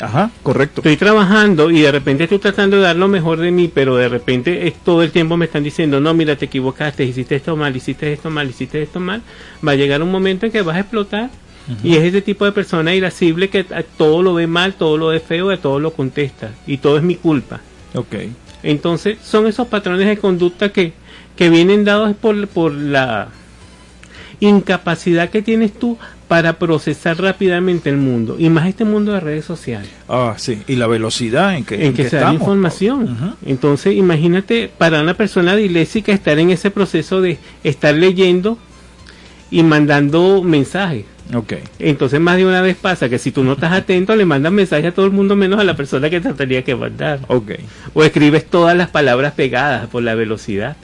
[0.00, 0.80] Ajá, correcto.
[0.80, 4.08] estoy trabajando y de repente estoy tratando de dar lo mejor de mí, pero de
[4.08, 7.74] repente es, todo el tiempo me están diciendo, no, mira, te equivocaste, hiciste esto mal,
[7.76, 9.22] hiciste esto mal, hiciste esto mal,
[9.66, 11.30] va a llegar un momento en que vas a explotar.
[11.84, 13.62] Y es ese tipo de persona irascible que
[13.98, 16.52] todo lo ve mal, todo lo ve feo, de todo lo contesta.
[16.66, 17.60] Y todo es mi culpa.
[17.94, 18.14] Ok.
[18.62, 20.94] Entonces, son esos patrones de conducta que,
[21.36, 23.28] que vienen dados por, por la
[24.40, 28.36] incapacidad que tienes tú para procesar rápidamente el mundo.
[28.38, 30.62] Y más este mundo de redes sociales Ah, sí.
[30.68, 33.04] Y la velocidad en que, en que se da la información.
[33.04, 33.34] Ujú.
[33.46, 38.58] Entonces, imagínate para una persona disléxica estar en ese proceso de estar leyendo
[39.50, 41.06] y mandando mensajes.
[41.34, 41.54] Ok.
[41.78, 44.86] Entonces, más de una vez pasa que si tú no estás atento, le mandas mensajes
[44.86, 47.20] a todo el mundo menos a la persona que te tenía que mandar.
[47.28, 47.52] Ok.
[47.94, 50.76] O escribes todas las palabras pegadas por la velocidad.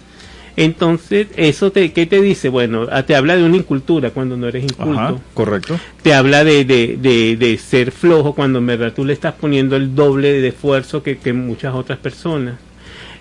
[0.57, 2.49] Entonces, eso te, ¿qué te dice?
[2.49, 5.79] Bueno, ah, te habla de una incultura cuando no eres inculto Ajá, correcto.
[6.03, 9.75] te habla de, de, de, de ser flojo cuando en verdad tú le estás poniendo
[9.77, 12.55] el doble de esfuerzo que, que muchas otras personas.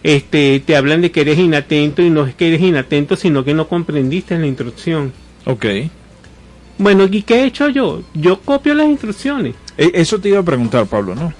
[0.03, 3.53] Este, te hablan de que eres inatento y no es que eres inatento, sino que
[3.53, 5.11] no comprendiste la instrucción.
[5.45, 5.65] Ok.
[6.77, 8.03] Bueno, ¿y qué he hecho yo?
[8.13, 9.55] Yo copio las instrucciones.
[9.77, 11.33] E- Eso te iba a preguntar, Pablo, ¿no?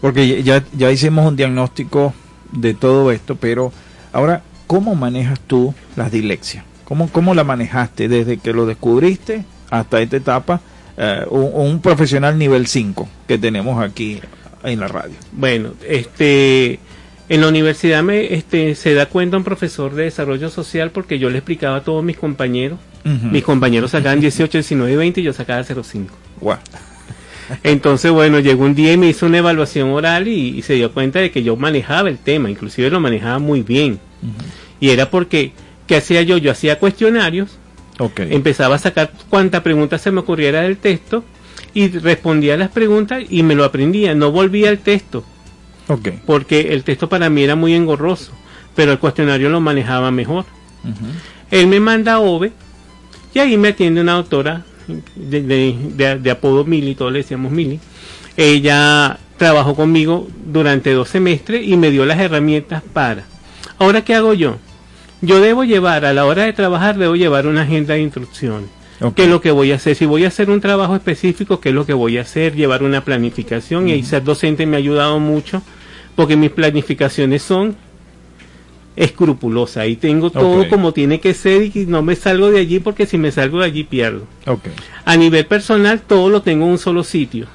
[0.00, 2.12] Porque ya, ya hicimos un diagnóstico
[2.52, 3.72] de todo esto, pero
[4.12, 6.64] ahora, ¿cómo manejas tú las dilexias?
[6.84, 10.60] ¿Cómo, cómo la manejaste desde que lo descubriste hasta esta etapa?
[10.98, 14.20] eh, un, un profesional nivel 5 que tenemos aquí
[14.64, 15.14] en la radio.
[15.32, 16.80] Bueno, este,
[17.28, 21.30] en la universidad me, este, se da cuenta un profesor de desarrollo social porque yo
[21.30, 22.78] le explicaba a todos mis compañeros.
[23.04, 26.14] Mis compañeros sacaban 18, 19 y 20 y yo sacaba 05.
[26.42, 26.58] Guau.
[27.62, 30.92] Entonces, bueno, llegó un día y me hizo una evaluación oral y, y se dio
[30.92, 33.98] cuenta de que yo manejaba el tema, inclusive lo manejaba muy bien.
[34.80, 35.52] Y era porque,
[35.86, 36.36] ¿qué hacía yo?
[36.38, 37.58] Yo hacía cuestionarios,
[37.98, 38.20] Ok.
[38.20, 41.24] empezaba a sacar cuanta pregunta se me ocurriera del texto
[41.74, 45.24] y respondía a las preguntas y me lo aprendía, no volvía al texto,
[46.26, 48.32] porque el texto para mí era muy engorroso,
[48.76, 50.44] pero el cuestionario lo manejaba mejor.
[51.50, 52.52] Él me manda a OVE
[53.34, 54.64] y ahí me atiende una doctora
[55.16, 57.80] de, de, de- de apodo Mili, todos le decíamos Mili.
[58.36, 63.24] Ella trabajó conmigo durante dos semestres y me dio las herramientas para.
[63.78, 64.56] Ahora, ¿qué hago yo?
[65.20, 68.68] Yo debo llevar, a la hora de trabajar, debo llevar una agenda de instrucciones.
[69.00, 69.14] Ok.
[69.14, 69.94] ¿Qué es lo que voy a hacer?
[69.96, 72.54] Si voy a hacer un trabajo específico, ¿qué es lo que voy a hacer?
[72.54, 75.62] Llevar una planificación y ahí ser docente me ha ayudado mucho
[76.16, 77.76] porque mis planificaciones son
[78.96, 79.78] escrupulosas.
[79.78, 83.18] Ahí tengo todo como tiene que ser y no me salgo de allí porque si
[83.18, 84.26] me salgo de allí pierdo.
[85.04, 87.46] A nivel personal, todo lo tengo en un solo sitio.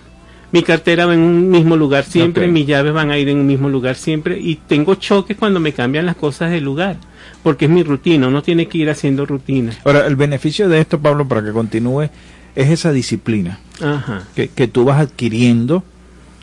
[0.54, 3.47] Mi cartera va en un mismo lugar siempre, mis llaves van a ir en un
[3.47, 6.97] mismo lugar siempre y tengo choques cuando me cambian las cosas de lugar,
[7.44, 9.74] porque es mi rutina, uno tiene que ir haciendo rutina.
[9.84, 12.10] Ahora, el beneficio de esto, Pablo, para que continúe,
[12.56, 14.24] es esa disciplina Ajá.
[14.36, 15.84] que, que tú vas adquiriendo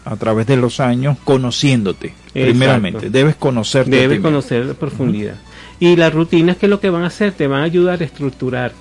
[0.05, 2.33] a través de los años, conociéndote, Exacto.
[2.33, 3.11] primeramente.
[3.11, 3.91] Debes conocerte.
[3.91, 5.37] Debes conocer la profundidad.
[5.79, 8.77] Y las rutinas que lo que van a hacer te van a ayudar a estructurarte.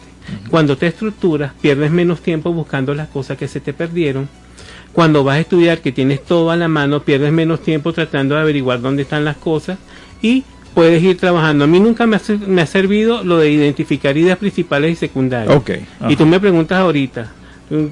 [0.49, 4.29] Cuando te estructuras, pierdes menos tiempo buscando las cosas que se te perdieron.
[4.93, 8.41] Cuando vas a estudiar, que tienes todo a la mano, pierdes menos tiempo tratando de
[8.41, 9.77] averiguar dónde están las cosas
[10.21, 10.43] y
[10.73, 11.65] puedes ir trabajando.
[11.65, 15.55] A mí nunca me ha, me ha servido lo de identificar ideas principales y secundarias.
[16.07, 17.31] Y tú me preguntas ahorita,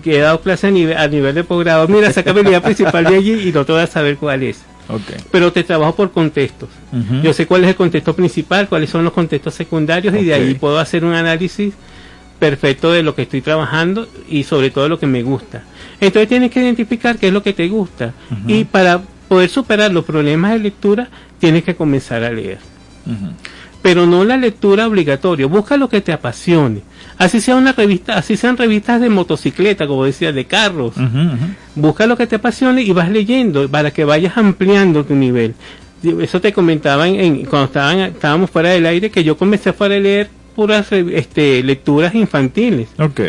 [0.04, 3.04] que he dado clase a nivel, a nivel de posgrado, mira, sácame la idea principal
[3.04, 4.62] de allí y no te vas a saber cuál es.
[5.32, 6.70] Pero te trabajo por contextos.
[7.22, 10.54] Yo sé cuál es el contexto principal, cuáles son los contextos secundarios y de ahí
[10.54, 11.74] puedo hacer un análisis
[12.40, 15.64] perfecto de lo que estoy trabajando y sobre todo lo que me gusta.
[16.00, 18.14] Entonces tienes que identificar qué es lo que te gusta
[18.48, 21.10] y para poder superar los problemas de lectura
[21.40, 22.58] tienes que comenzar a leer.
[23.82, 26.82] Pero no la lectura obligatoria, busca lo que te apasione.
[27.18, 30.94] Así sea una revista, así sean revistas de motocicleta, como decía, de carros.
[31.76, 35.54] Busca lo que te apasione y vas leyendo para que vayas ampliando tu nivel.
[36.22, 39.88] Eso te comentaba en, en- cuando estaban, estábamos fuera del aire que yo comencé a
[39.88, 43.22] leer puras este, lecturas infantiles Ok.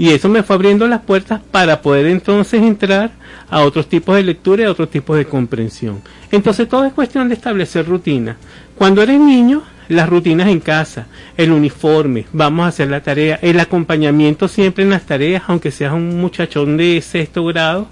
[0.00, 3.10] Y eso me fue abriendo las puertas para poder entonces entrar
[3.50, 6.00] a otros tipos de lectura y a otros tipos de comprensión.
[6.30, 8.36] Entonces todo es cuestión de establecer rutinas.
[8.76, 13.60] Cuando eres niño, las rutinas en casa, el uniforme, vamos a hacer la tarea, el
[13.60, 17.86] acompañamiento siempre en las tareas, aunque seas un muchachón de sexto grado,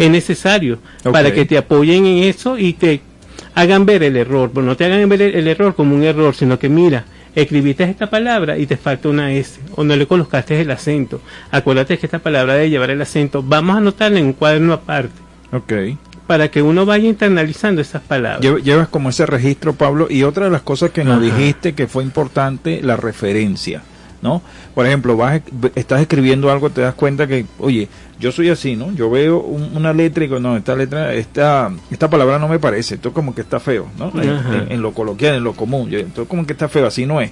[0.00, 0.80] es necesario
[1.12, 3.02] para que te apoyen en eso y te
[3.54, 4.50] hagan ver el error.
[4.52, 7.04] Pero no te hagan ver el, el error como un error, sino que mira,
[7.34, 11.20] escribiste esta palabra y te falta una S, o no le colocaste el acento.
[11.50, 15.14] Acuérdate que esta palabra de llevar el acento, vamos a anotarla en un cuaderno aparte,
[15.52, 15.72] Ok.
[16.26, 18.40] para que uno vaya internalizando esas palabras.
[18.42, 21.24] Lle- Llevas como ese registro, Pablo, y otra de las cosas que nos Ajá.
[21.36, 23.82] dijiste que fue importante, la referencia,
[24.22, 24.40] ¿no?
[24.74, 25.42] Por ejemplo, vas,
[25.74, 27.88] estás escribiendo algo, te das cuenta que, oye,
[28.20, 28.92] yo soy así, ¿no?
[28.94, 32.58] Yo veo un- una letra y digo, no, esta letra, esta, esta palabra no me
[32.60, 34.12] parece, esto como que está feo, ¿no?
[34.22, 34.56] En, Ajá.
[34.58, 37.20] en- en lo coloquial, en lo común, yo, esto como que está feo, así no
[37.20, 37.30] es.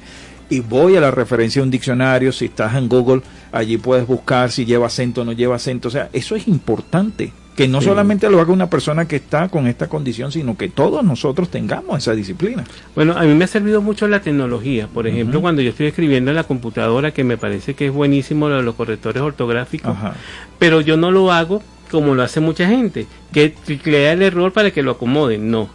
[0.50, 3.22] Y voy a la referencia de un diccionario, si estás en Google,
[3.52, 7.32] allí puedes buscar si lleva acento o no lleva acento, o sea, eso es importante.
[7.56, 7.86] Que no Sí.
[7.88, 11.98] solamente lo haga una persona que está con esta condición, sino que todos nosotros tengamos
[11.98, 12.64] esa disciplina.
[12.94, 14.86] Bueno, a mí me ha servido mucho la tecnología.
[14.86, 18.48] Por ejemplo, cuando yo estoy escribiendo en la computadora, que me parece que es buenísimo
[18.48, 20.14] lo de los correctores ortográficos, Ajá.
[20.58, 24.70] pero yo no lo hago como lo hace mucha gente, que teclea el error para
[24.70, 25.50] que lo acomoden.
[25.50, 25.68] No.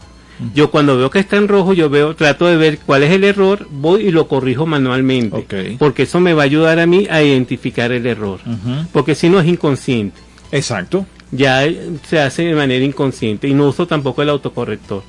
[0.54, 3.24] Yo cuando veo que está en rojo, yo veo, trato de ver cuál es el
[3.26, 5.46] error, voy y lo corrijo manualmente.
[5.78, 8.40] Porque eso me va a ayudar a mí a identificar el error.
[8.92, 10.20] Porque si no es inconsciente.
[10.52, 11.06] Exacto.
[11.36, 11.68] Ya
[12.08, 15.04] se hace de manera inconsciente y no uso tampoco el autocorrector.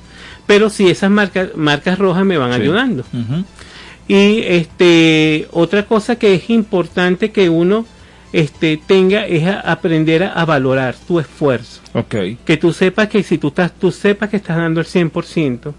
[0.45, 2.61] Pero sí esas marcas, marcas rojas me van Sí.
[2.61, 3.03] ayudando.
[4.07, 7.85] Y este otra cosa que es importante que uno
[8.33, 11.81] este tenga es a- aprender a, a valorar tu esfuerzo.
[12.45, 15.73] Que tú sepas que si tú estás tú sepas que estás dando el 100%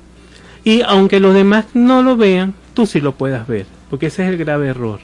[0.65, 4.31] y aunque los demás no lo vean, tú sí lo puedas ver, porque ese es
[4.31, 5.01] el grave error.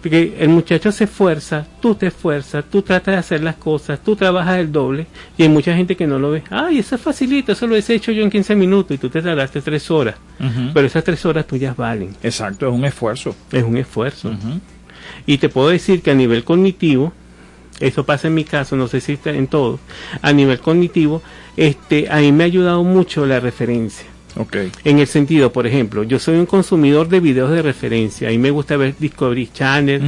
[0.00, 4.14] Porque el muchacho se esfuerza, tú te esfuerzas, tú tratas de hacer las cosas, tú
[4.14, 6.44] trabajas el doble y hay mucha gente que no lo ve.
[6.50, 9.20] Ay, eso es facilito, eso lo he hecho yo en 15 minutos y tú te
[9.20, 10.14] tardaste 3 horas.
[10.72, 12.14] Pero esas 3 horas tuyas valen.
[12.22, 13.34] Exacto, es un esfuerzo.
[13.50, 14.32] Es un esfuerzo.
[15.26, 17.12] Y te puedo decir que a nivel cognitivo,
[17.80, 19.80] eso pasa en mi caso, no sé si está en todo,
[20.22, 21.22] a nivel cognitivo,
[21.56, 24.06] este, a mí me ha ayudado mucho la referencia.
[24.84, 28.28] En el sentido, por ejemplo, yo soy un consumidor de videos de referencia.
[28.28, 30.00] A mí me gusta ver Discovery Channel,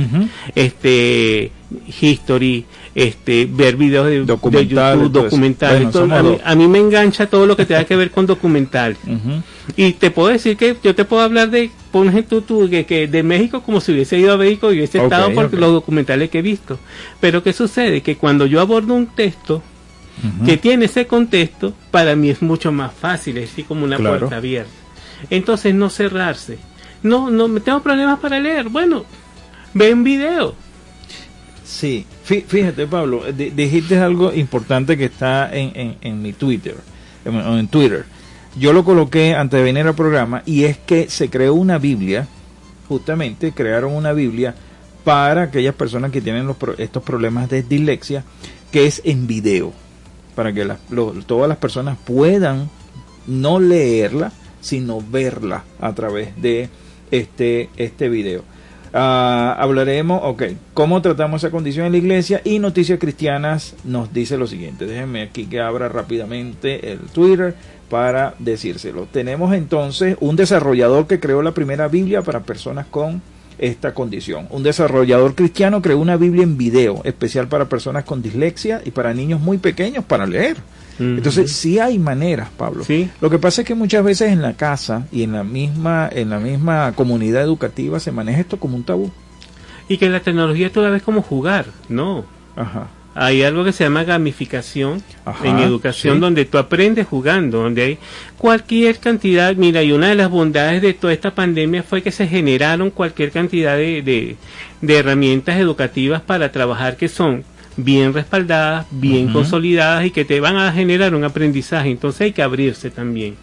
[0.55, 1.51] este,
[2.01, 2.65] History,
[2.95, 4.97] este, ver videos de, YouTube, documentales.
[4.97, 6.01] Bueno, todo.
[6.01, 8.99] somos a, mí, a mí me engancha todo lo que tenga que ver con documentales.
[9.05, 9.43] Ujú.
[9.77, 13.07] Y te puedo decir que yo te puedo hablar de, por ejemplo, tú, que, que
[13.07, 16.39] de México como si hubiese ido a México y hubiese estado por los documentales que
[16.39, 16.79] he visto.
[17.21, 18.01] Pero ¿qué sucede?
[18.01, 19.63] Que cuando yo abordo un texto
[20.45, 24.19] Que tiene ese contexto, para mí es mucho más fácil, es así como una Claro.
[24.19, 24.71] puerta abierta.
[25.31, 26.59] Entonces no cerrarse.
[27.03, 28.69] No, no, me tengo problemas para leer.
[28.69, 29.05] Bueno,
[29.75, 30.55] ve un video.
[31.65, 36.77] Sí, Fí- fíjate Pablo, di- dijiste algo importante que está en, en, en mi Twitter,
[37.25, 38.05] en, en Twitter.
[38.59, 42.27] Yo lo coloqué antes de venir al programa y es que se creó una Biblia,
[42.89, 44.55] justamente crearon una Biblia
[45.05, 48.25] para aquellas personas que tienen los, estos problemas de dislexia,
[48.73, 49.73] que es en video,
[50.35, 52.69] para que las- lo- todas las personas puedan
[53.27, 56.69] no leerla, sino verla a través de
[57.11, 58.43] este, este video.
[58.93, 60.43] Ah, hablaremos, ok,
[60.75, 64.85] cómo tratamos esa condición en la iglesia y Noticias Cristianas nos dice lo siguiente.
[64.87, 67.55] Déjenme aquí que abra rápidamente el Twitter
[67.89, 69.07] para decírselo.
[69.13, 73.23] Tenemos entonces un desarrollador que creó la primera Biblia para personas con
[73.59, 74.47] esta condición.
[74.51, 79.15] Un desarrollador cristiano creó una Biblia en video especial para personas con dislexia y para
[79.15, 80.57] niños muy pequeños para leer.
[80.99, 82.85] Entonces sí hay maneras, Pablo.
[82.85, 83.09] Sí.
[83.23, 86.29] Lo que pasa es que muchas veces en la casa y en la misma en
[86.29, 89.11] la misma comunidad educativa se maneja esto como un tabú.
[89.89, 91.67] Y que la tecnología tú la ves como jugar.
[91.89, 92.27] No.
[92.55, 92.89] Ajá.
[93.15, 96.21] Hay algo que se llama gamificación Ajá, en educación sí.
[96.21, 97.99] donde tú aprendes jugando, donde hay
[98.39, 102.29] cualquier cantidad, mira, y una de las bondades de toda esta pandemia fue que se
[102.29, 104.37] generaron cualquier cantidad de, de,
[104.81, 107.45] de herramientas educativas para trabajar que son
[107.77, 111.91] bien respaldadas, bien consolidadas y que te van a generar un aprendizaje.
[111.91, 113.37] Entonces hay que abrirse también.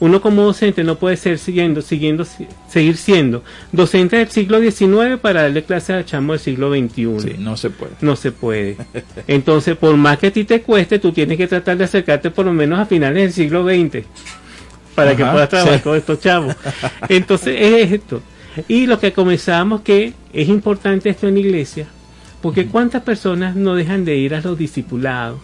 [0.00, 5.18] Uno como docente no puede ser siguiendo, siguiendo, si- seguir siendo docente del siglo XIX
[5.20, 7.20] para darle clase al chamo del siglo XXI.
[7.20, 7.92] Sí, no se puede.
[8.00, 8.76] No se puede.
[9.28, 12.46] Entonces, por más que a ti te cueste, tú tienes que tratar de acercarte por
[12.46, 14.06] lo menos a finales del siglo XX
[14.94, 15.82] para que puedas trabajar sí.
[15.82, 16.56] con estos chavos.
[17.08, 18.22] Entonces, es esto.
[18.68, 21.86] Y lo que comenzamos que es importante esto en la iglesia,
[22.40, 25.38] porque cuántas personas no dejan de ir a los discipulados,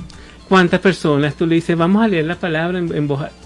[0.48, 3.45] cuántas personas tú le dices, vamos a leer la palabra en, en voz alta.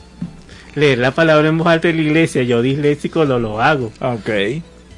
[0.75, 3.93] Leer la palabra en voz alta en la iglesia, yo disléxico lo, lo hago.
[4.01, 4.31] Ok,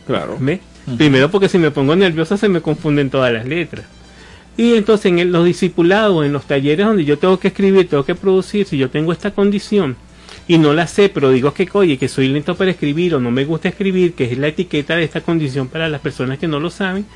[0.06, 0.36] claro.
[0.40, 0.60] ¿Ve?
[0.96, 3.86] Primero porque si me pongo nerviosa se me confunden todas las letras.
[4.56, 8.04] Y entonces en el- los discipulados, en los talleres donde yo tengo que escribir, tengo
[8.04, 9.96] que producir, si yo tengo esta condición
[10.48, 13.30] y no la sé, pero digo que oye, que soy lento para escribir o no
[13.30, 16.58] me gusta escribir, que es la etiqueta de esta condición para las personas que no
[16.60, 17.06] lo saben,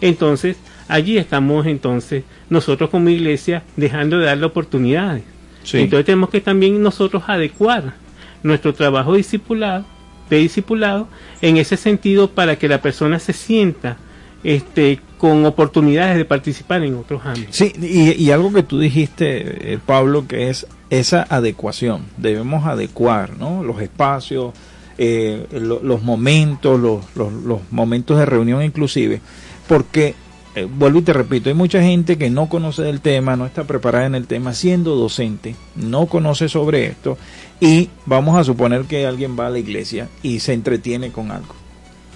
[0.00, 0.56] entonces
[0.88, 5.22] allí estamos entonces nosotros como iglesia dejando de darle oportunidades.
[5.66, 5.78] Sí.
[5.78, 7.94] Entonces tenemos que también nosotros adecuar
[8.42, 9.84] nuestro trabajo discipulado,
[10.30, 11.08] de discipulado
[11.42, 13.96] en ese sentido para que la persona se sienta
[14.44, 17.56] este, con oportunidades de participar en otros ámbitos.
[17.56, 22.02] Sí, y, y algo que tú dijiste, eh, Pablo, que es esa adecuación.
[22.16, 23.64] Debemos adecuar ¿no?
[23.64, 24.54] los espacios,
[24.98, 29.20] eh, lo- los momentos, los, los, los momentos de reunión inclusive,
[29.68, 30.14] porque,
[30.56, 33.64] eh, vuelvo y te repito, hay mucha gente que no conoce del tema, no está
[33.64, 37.16] preparada en el tema, siendo docente, no conoce sobre esto,
[37.60, 41.54] y vamos a suponer que alguien va a la iglesia y se entretiene con algo.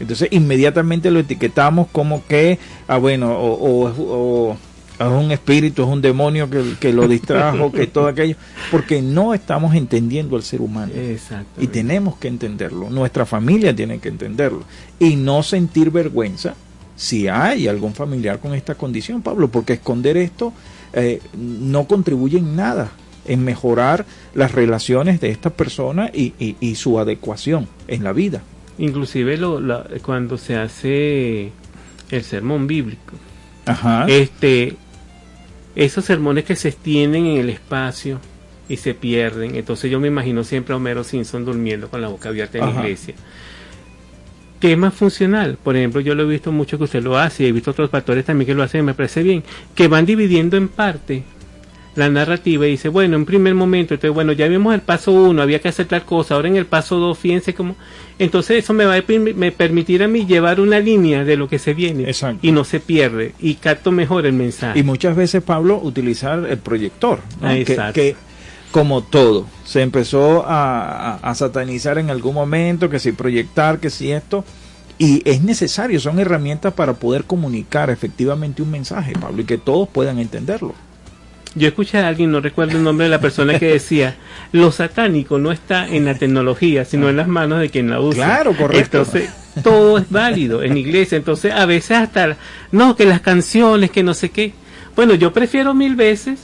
[0.01, 4.57] Entonces inmediatamente lo etiquetamos como que, ah bueno, o, o- o-
[4.99, 8.36] es un espíritu, es un demonio que, que lo distrajo, que todo aquello,
[8.70, 10.93] porque no estamos entendiendo al ser humano.
[10.95, 11.62] Exacto.
[11.62, 14.62] Y tenemos que entenderlo, nuestra familia tiene que entenderlo.
[14.99, 16.55] Y no sentir vergüenza
[17.01, 20.53] si hay algún familiar con esta condición, Pablo, porque esconder esto
[20.92, 22.90] eh, no contribuye en nada
[23.26, 28.42] en mejorar las relaciones de esta persona y, y- y su adecuación en la vida.
[28.78, 31.53] Inclusive lo, la- cuando se hace
[32.11, 33.14] el sermón bíblico,
[33.64, 34.05] Ajá.
[34.09, 34.74] este,
[35.76, 38.18] esos sermones que se extienden en el espacio
[38.68, 39.55] y se pierden.
[39.55, 42.80] Entonces yo me imagino siempre a Homero Simpson durmiendo con la boca abierta en la
[42.82, 43.14] iglesia.
[44.61, 45.56] ¿Qué es más funcional?
[45.62, 47.88] Por ejemplo, yo lo he visto mucho que usted lo hace y he visto otros
[47.88, 49.42] pastores también que lo hacen me parece bien,
[49.74, 51.22] que van dividiendo en parte
[51.96, 55.42] la narrativa y dice, bueno, en primer momento, entonces, bueno, ya vimos el paso uno,
[55.42, 57.76] había que hacer tal cosa, ahora en el paso dos, fíjense cómo...
[58.18, 61.58] Entonces eso me va a me permitir a mí llevar una línea de lo que
[61.58, 62.46] se viene Exacto.
[62.46, 64.78] y no se pierde y capto mejor el mensaje.
[64.78, 67.48] Y muchas veces, Pablo, utilizar el proyector, ¿no?
[67.48, 68.16] Ah, que, que,
[68.70, 73.90] como todo, se empezó a, a- a satanizar en algún momento, que si proyectar, que
[73.90, 74.44] si esto,
[74.98, 79.88] y es necesario, son herramientas para poder comunicar efectivamente un mensaje, Pablo, y que todos
[79.88, 80.74] puedan entenderlo.
[81.56, 84.16] Yo escuché a alguien, no recuerdo el nombre de la persona que decía,
[84.52, 88.24] lo satánico no está en la tecnología, sino en las manos de quien la usa.
[88.24, 88.98] Claro, correcto.
[88.98, 89.30] Entonces,
[89.64, 91.16] todo es válido en iglesia.
[91.18, 92.36] Entonces, a veces hasta,
[92.70, 94.52] no, que las canciones, que no sé qué.
[94.94, 96.38] Bueno, yo prefiero mil veces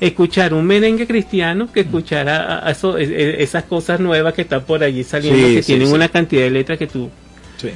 [0.00, 4.42] escuchar un merengue cristiano que escuchar a, a eso- e- e- esas cosas nuevas que
[4.42, 5.94] están por allí saliendo, Sí, que sí, tienen sí.
[5.94, 7.08] una cantidad de letras que tú,
[7.56, 7.68] Sí.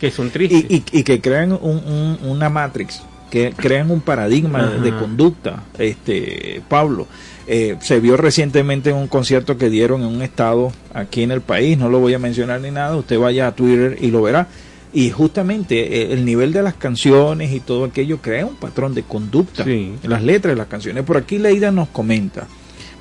[0.00, 0.64] que son tristes.
[0.68, 5.64] y, y, y que crean un- un- una matrix, que crean un paradigma de, conducta.
[5.78, 7.06] Este Pablo
[7.46, 11.40] eh, se vio recientemente en un concierto que dieron en un estado aquí en el
[11.40, 14.48] país, no lo voy a mencionar ni nada, usted vaya a Twitter y lo verá.
[14.92, 19.02] Y justamente eh, el nivel de las canciones y todo aquello crea un patrón de
[19.02, 19.64] conducta.
[19.64, 19.92] Sí.
[20.02, 21.04] Las letras de las canciones.
[21.04, 22.46] Por aquí Leida nos comenta.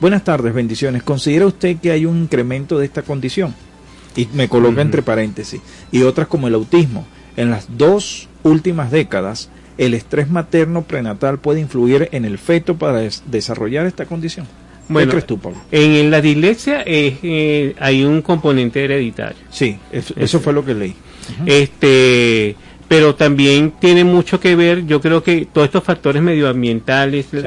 [0.02, 1.02] Buenas tardes, bendiciones.
[1.04, 3.56] ¿Considera usted que hay un incremento de esta condición?
[4.16, 5.62] Y me coloca entre paréntesis.
[5.92, 7.06] Y otras como el autismo.
[7.36, 12.98] En las dos últimas décadas, el estrés materno prenatal puede influir en el feto para
[13.00, 14.48] des- desarrollar esta condición.
[14.90, 15.60] Bueno, ¿Qué crees tú, Pablo?
[15.72, 19.38] En la dislexia eh, eh, hay un componente hereditario.
[19.52, 20.96] Sí, eso, eso fue lo que leí.
[21.46, 22.56] Este
[22.90, 27.40] pero también tiene mucho que ver yo creo que todos estos factores medioambientales Sí.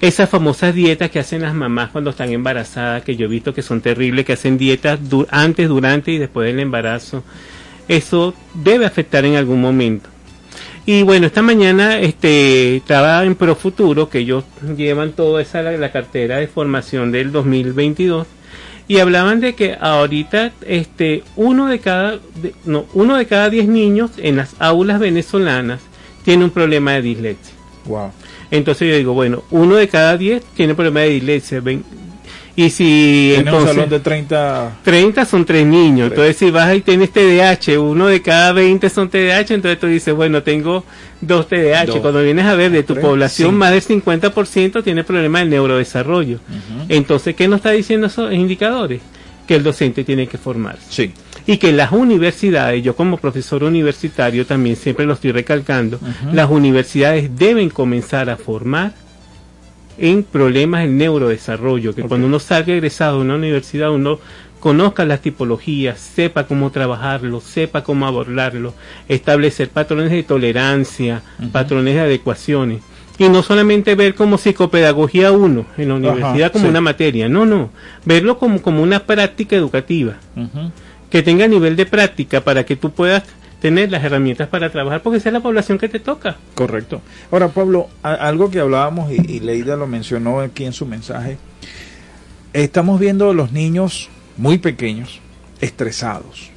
[0.00, 3.62] esas famosas dietas que hacen las mamás cuando están embarazadas que yo he visto que
[3.62, 7.24] son terribles que hacen dietas du- antes durante y después del embarazo
[7.88, 10.08] eso debe afectar en algún momento
[10.86, 14.44] y bueno, esta mañana este, estaba en Profuturo, que ellos
[14.76, 18.26] llevan toda esa la, la cartera de formación del 2022,
[18.86, 22.18] y hablaban de que ahorita este, uno, de cada,
[22.64, 25.80] no, uno de cada diez niños en las aulas venezolanas
[26.24, 27.54] tiene un problema de dislexia.
[27.86, 28.10] Wow.
[28.50, 31.62] Entonces yo digo, bueno, uno de cada diez tiene problema de dislexia.
[32.56, 33.74] Y si Tiene un entonces...
[33.74, 34.78] salón de 30...
[34.84, 36.10] 30 son tres niños.
[36.10, 40.14] Entonces, si vas y tienes TDAH, uno de cada 20 son TDAH, entonces tú dices,
[40.14, 40.84] bueno, tengo
[41.20, 41.86] dos TDAH.
[41.86, 41.96] Dos.
[41.98, 46.38] Cuando vienes a ver de tu población, más del 50% tiene problemas de neurodesarrollo.
[46.88, 49.00] Entonces, ¿qué nos está diciendo esos indicadores?
[49.48, 50.84] Que el docente tiene que formarse.
[50.88, 51.12] Sí.
[51.46, 55.98] Y que las universidades, yo como profesor universitario también siempre lo estoy recalcando,
[56.32, 58.94] las universidades deben comenzar a formar
[59.98, 64.18] en problemas del neurodesarrollo, que cuando uno salga egresado de una universidad uno
[64.60, 68.72] conozca las tipologías, sepa cómo trabajarlo, sepa cómo abordarlo,
[69.08, 71.22] establecer patrones de tolerancia,
[71.52, 72.80] patrones de adecuaciones.
[73.18, 76.70] Y no solamente ver como psicopedagogía uno en la universidad como sí.
[76.70, 77.70] una materia, no, no,
[78.04, 80.14] verlo como, como una práctica educativa
[81.10, 83.22] que tenga nivel de práctica para que tú puedas
[83.64, 86.36] tener las herramientas para trabajar porque esa es la población que te toca.
[86.54, 87.00] Correcto.
[87.32, 91.38] Ahora, Pablo, algo que hablábamos y, y Leida lo mencionó aquí en su mensaje,
[92.52, 95.18] estamos viendo los niños muy pequeños
[95.62, 96.50] estresados.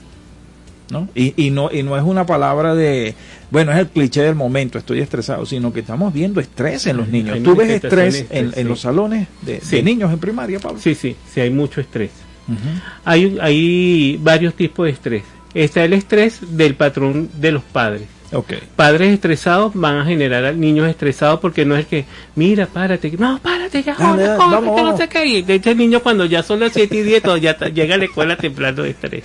[0.92, 1.08] ¿no?
[1.16, 3.16] Y, y no y no es una palabra de
[3.52, 7.10] bueno es el cliché del momento estoy estresado sino que estamos viendo estrés en los
[7.10, 11.18] niños Hay tú ves estrés en, los salones de, niños en primaria Pablo Sí, sí,
[11.34, 12.12] sí, hay mucho estrés.
[12.48, 12.58] Ujú.
[13.04, 15.24] Hay, hay varios tipos de estrés.
[15.58, 18.04] Está el estrés del patrón de los padres.
[18.32, 18.54] Ok.
[18.76, 22.06] Padres estresados van a generar a niños estresados porque no es que,
[22.36, 25.26] mira, párate, no, párate, ya, joder, que no qué.
[25.26, 27.96] Y de hecho el niño cuando ya son las 7 y 10, todo ya llega
[27.96, 29.24] a la escuela temblando de estrés.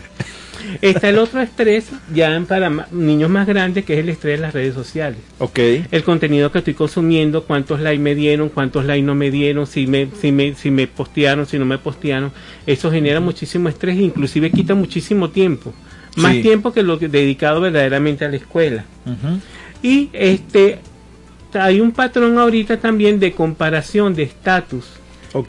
[0.80, 4.54] Está el otro estrés, ya para niños más grandes, que es el estrés de las
[4.54, 5.18] redes sociales.
[5.38, 5.58] Ok.
[5.90, 9.86] El contenido que estoy consumiendo, cuántos likes me dieron, cuántos likes no me dieron, si
[9.86, 12.32] me, si me, si me postearon, si no me postearon.
[12.66, 15.74] Eso genera muchísimo estrés e inclusive quita muchísimo tiempo.
[16.16, 16.42] Más Sí.
[16.42, 18.84] tiempo que lo que dedicado verdaderamente a la escuela.
[19.82, 20.78] Y este
[21.54, 24.84] hay un patrón ahorita también de comparación de estatus.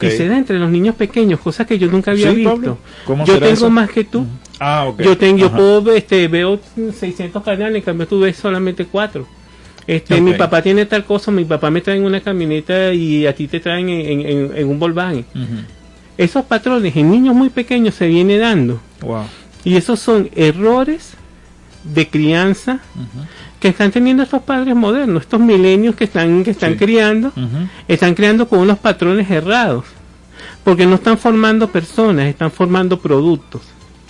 [0.00, 2.50] Y se da entre los niños pequeños, cosas que yo nunca había Sí, visto.
[2.54, 2.78] Pablo.
[3.04, 3.70] ¿Cómo yo tengo eso?
[3.70, 4.26] más que tú.
[4.58, 4.90] Ah.
[4.98, 6.58] Yo tengo, yo puedo este, veo
[6.98, 9.26] 600 canales, en cambio tú ves solamente cuatro.
[9.86, 13.34] Este, mi papá tiene tal cosa, mi papá me trae en una camioneta y a
[13.34, 15.26] ti te traen en, en- en- en un Volkswagen.
[15.34, 15.44] Ujú.
[16.16, 18.80] Esos patrones en niños muy pequeños se viene dando.
[19.02, 19.24] Wow.
[19.64, 21.14] Y esos son errores
[21.84, 22.80] de crianza
[23.60, 26.78] que están teniendo estos padres modernos, estos milenios que están, que están Sí.
[26.78, 27.32] criando,
[27.88, 29.84] están creando con unos patrones errados.
[30.62, 33.62] Porque no están formando personas, están formando productos.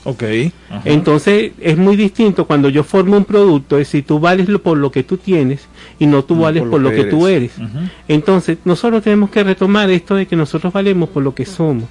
[0.05, 0.23] Ok.
[0.69, 0.83] Ajá.
[0.85, 4.77] Entonces es muy distinto cuando yo formo un producto, es decir, tú vales lo- por
[4.77, 5.63] lo que tú tienes
[5.99, 7.53] y no tú No vales por lo que, tú eres.
[8.07, 11.85] Entonces nosotros tenemos que retomar esto de que nosotros valemos por lo que somos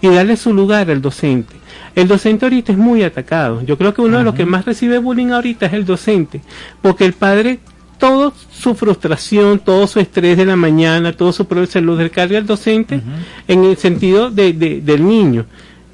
[0.00, 1.54] y darle su lugar al docente.
[1.98, 3.62] El docente ahorita es muy atacado.
[3.62, 6.40] Yo creo que uno de los que más recibe bullying ahorita es el docente,
[6.80, 7.58] porque el padre
[7.98, 12.38] toda su frustración, todo su estrés de la mañana, todo su problema se lo descarga
[12.38, 13.00] al docente
[13.48, 15.46] en el sentido de, de- del niño.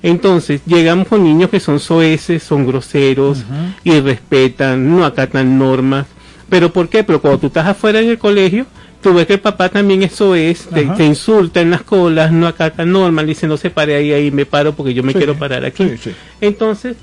[0.03, 3.43] Entonces, llegamos con niños que son soeces, son groseros,
[3.85, 6.07] irrespetan, no acatan normas.
[6.51, 7.03] ¿Pero por qué?
[7.05, 8.67] Pero cuando tú estás afuera en el colegio,
[9.05, 12.49] tú ves que el papá también es soez, te, te insulta en las colas, no
[12.49, 15.37] acata normas, dice no se pare ahí, ahí me paro porque yo me Sí, quiero
[15.39, 15.91] parar aquí.
[15.91, 16.11] sí, sí.
[16.41, 16.97] Entonces,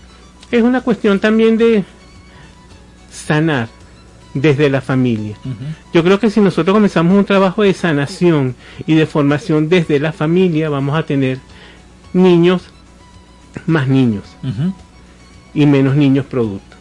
[0.51, 1.85] es una cuestión también de
[3.09, 3.69] sanar
[4.33, 5.35] desde la familia.
[5.93, 8.55] Yo creo que si nosotros comenzamos un trabajo de sanación
[8.87, 11.39] y de formación desde la familia, vamos a tener
[12.13, 12.63] niños
[13.67, 14.23] más niños
[15.53, 16.77] y menos niños producto.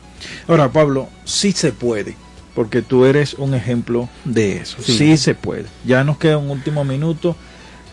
[0.48, 2.14] Ahora, Pablo, sí se puede,
[2.54, 4.76] porque tú eres un ejemplo de eso.
[4.82, 5.16] Sí, Sí.
[5.16, 5.66] se puede.
[5.86, 7.36] Ya nos queda un último minuto.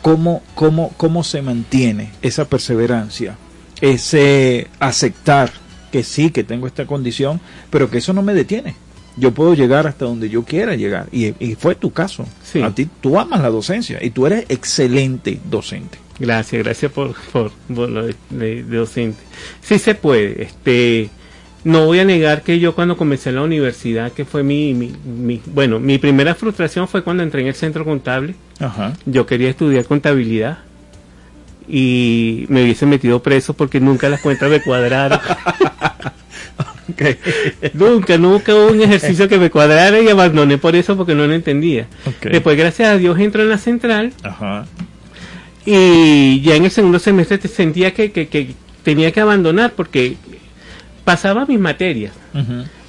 [0.01, 3.35] ¿Cómo, cómo, ¿Cómo se mantiene esa perseverancia?
[3.81, 5.51] Ese aceptar
[5.91, 7.39] que sí, que tengo esta condición,
[7.69, 8.75] pero que eso no me detiene.
[9.15, 11.07] Yo puedo llegar hasta donde yo quiera llegar.
[11.11, 12.25] Y, y fue tu caso.
[12.43, 12.61] Sí.
[12.61, 15.97] A ti, tú amas la docencia y tú eres excelente docente.
[16.19, 19.19] Gracias, gracias por, por, por lo de, de- de docente.
[19.61, 20.43] Sí se puede.
[20.43, 21.09] Este,
[21.67, 24.91] no voy a negar que yo cuando comencé en la universidad, que fue mi, mi,
[25.05, 28.35] mi- bueno, mi primera frustración fue cuando entré en el centro contable.
[28.59, 28.93] Ajá.
[29.05, 30.59] Yo quería estudiar contabilidad
[31.67, 35.19] y me hubiese metido preso porque nunca las cuentas me cuadraron.
[37.73, 41.33] nunca, nunca hubo un ejercicio que me cuadrara y abandoné por eso porque no lo
[41.33, 41.87] entendía.
[42.21, 44.65] Después, gracias a Dios, entro en la central Ajá.
[45.65, 48.53] y ya en el segundo semestre te sentía que, que- que
[48.83, 50.15] tenía que abandonar porque
[51.07, 52.11] pasaba mis materias,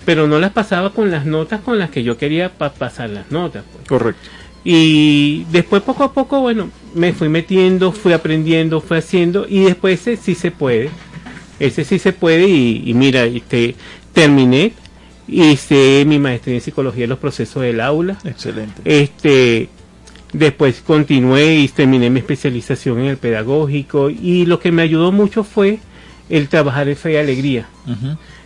[0.05, 3.31] pero no las pasaba con las notas con las que yo quería pa- pasar las
[3.31, 3.63] notas.
[3.73, 3.87] pues.
[3.87, 4.29] Correcto.
[4.65, 10.01] Y después poco a poco, bueno, me fui metiendo, fui aprendiendo, fui haciendo y después
[10.01, 10.91] ese sí se puede.
[11.61, 13.77] Ese sí se puede y, y mira, este,
[14.13, 14.73] terminé,
[15.29, 18.19] hice mi maestría en psicología de los procesos del aula.
[18.25, 18.83] Excelente.
[18.85, 19.69] Este,
[20.33, 25.45] después continué y terminé mi especialización en el pedagógico y lo que me ayudó mucho
[25.45, 25.79] fue
[26.29, 27.69] el trabajar en fe y alegría.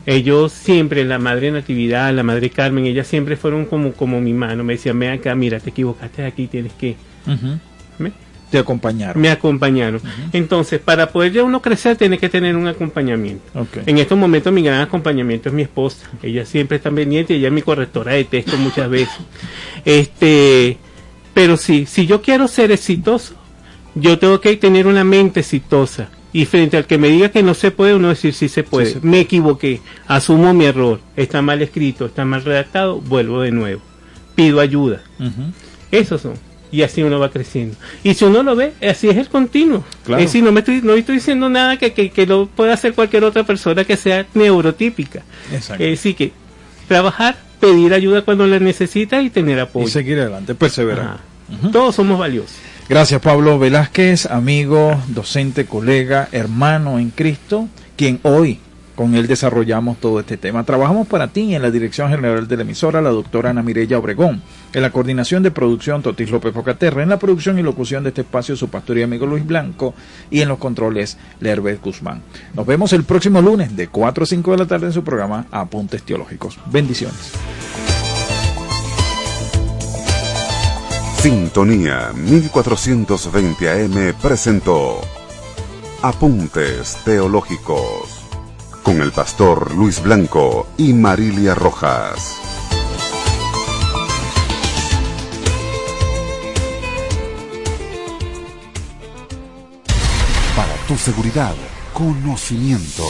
[0.04, 4.64] Ellos siempre, la madre Natividad, la madre Carmen, ellas siempre fueron como, como mi mano.
[4.64, 6.96] Me decían, ven acá, mira, te equivocaste aquí, tienes que...
[8.50, 9.22] Te acompañaron.
[9.22, 10.02] Me acompañaron.
[10.32, 13.42] Entonces, para poder ya uno crecer, tiene que tener un acompañamiento.
[13.86, 16.10] En estos momentos, mi gran acompañamiento es mi esposa.
[16.22, 19.16] Ella siempre está pendiente, ella es mi correctora de texto muchas veces.
[19.84, 20.76] Este,
[21.34, 23.34] pero sí, si yo quiero ser exitoso,
[23.94, 26.08] yo tengo que tener una mente exitosa.
[26.32, 28.86] Y frente al que me diga que no se puede, uno decir sí se puede.
[28.92, 33.82] Sí Me equivoqué, asumo mi error, está mal escrito, está mal redactado, vuelvo de nuevo.
[34.34, 35.02] Pido ayuda.
[35.18, 35.52] Ujú.
[35.90, 36.34] Esos son.
[36.70, 37.76] Y así uno va creciendo.
[38.02, 39.84] Y si uno lo ve, así es el continuo.
[40.04, 40.22] Claro.
[40.22, 42.94] Es decir, no me estoy, no estoy diciendo nada que, que, que lo pueda hacer
[42.94, 45.22] cualquier otra persona que sea neurotípica.
[45.52, 45.84] Exacto.
[45.84, 46.32] Es decir, que
[46.88, 49.86] trabajar, pedir ayuda cuando la necesita y tener apoyo.
[49.86, 51.18] Y seguir adelante, perseverar.
[51.70, 52.56] Todos somos valiosos.
[52.92, 57.66] Gracias Pablo Velázquez, amigo, docente, colega, hermano en Cristo,
[57.96, 58.60] quien hoy
[58.94, 60.64] con él desarrollamos todo este tema.
[60.64, 64.42] Trabajamos para ti en la dirección general de la emisora, la doctora Ana Mirella Obregón,
[64.74, 68.20] en la coordinación de producción Totis López Pocaterra, en la producción y locución de este
[68.20, 69.94] espacio su pastor y amigo Luis Blanco
[70.30, 72.20] y en los controles Lerber Guzmán.
[72.52, 75.46] Nos vemos el próximo lunes de 4 a 5 de la tarde en su programa
[75.50, 76.58] Apuntes Teológicos.
[76.70, 77.32] Bendiciones.
[81.22, 85.00] Sintonía 1420 AM presentó
[86.02, 88.24] Apuntes Teológicos
[88.82, 92.38] con el pastor Luis Blanco y Marilia Rojas.
[100.56, 101.54] Para tu seguridad,
[101.92, 103.06] conocimiento.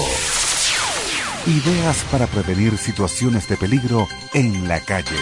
[1.46, 5.16] Ideas para prevenir situaciones de peligro en la calle.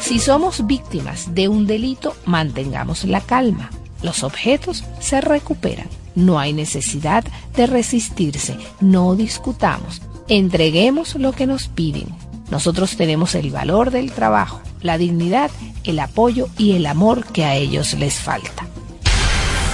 [0.00, 3.70] Si somos víctimas de un delito, mantengamos la calma.
[4.02, 5.88] Los objetos se recuperan.
[6.14, 7.24] No hay necesidad
[7.56, 8.56] de resistirse.
[8.80, 10.02] No discutamos.
[10.28, 12.06] Entreguemos lo que nos piden.
[12.50, 15.50] Nosotros tenemos el valor del trabajo, la dignidad,
[15.84, 18.66] el apoyo y el amor que a ellos les falta.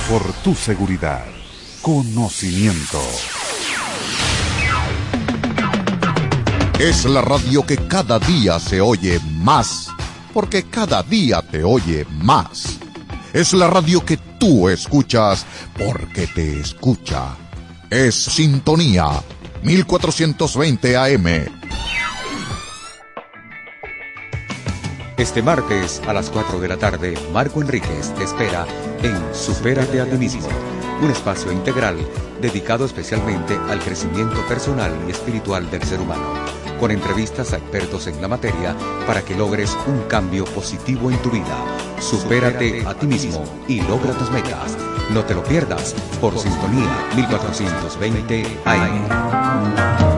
[0.08, 1.24] Por tu seguridad,
[1.82, 3.00] conocimiento.
[6.78, 9.88] Es la radio que cada día se oye más,
[10.32, 12.78] porque cada día te oye más.
[13.32, 15.44] Es la radio que tú escuchas,
[15.76, 17.36] porque te escucha.
[17.90, 19.08] Es Sintonía
[19.64, 21.26] 1420 AM.
[25.16, 28.64] Este martes a las 4 de la tarde, Marco Enríquez te espera
[29.02, 30.28] en Supérate a ti
[31.00, 31.96] un espacio integral
[32.40, 36.34] dedicado especialmente al crecimiento personal y espiritual del ser humano,
[36.78, 38.74] con entrevistas a expertos en la materia
[39.06, 41.56] para que logres un cambio positivo en tu vida.
[42.00, 44.76] Supérate a ti mismo y logra tus metas.
[45.10, 50.17] No te lo pierdas por Sintonía 1420 AM.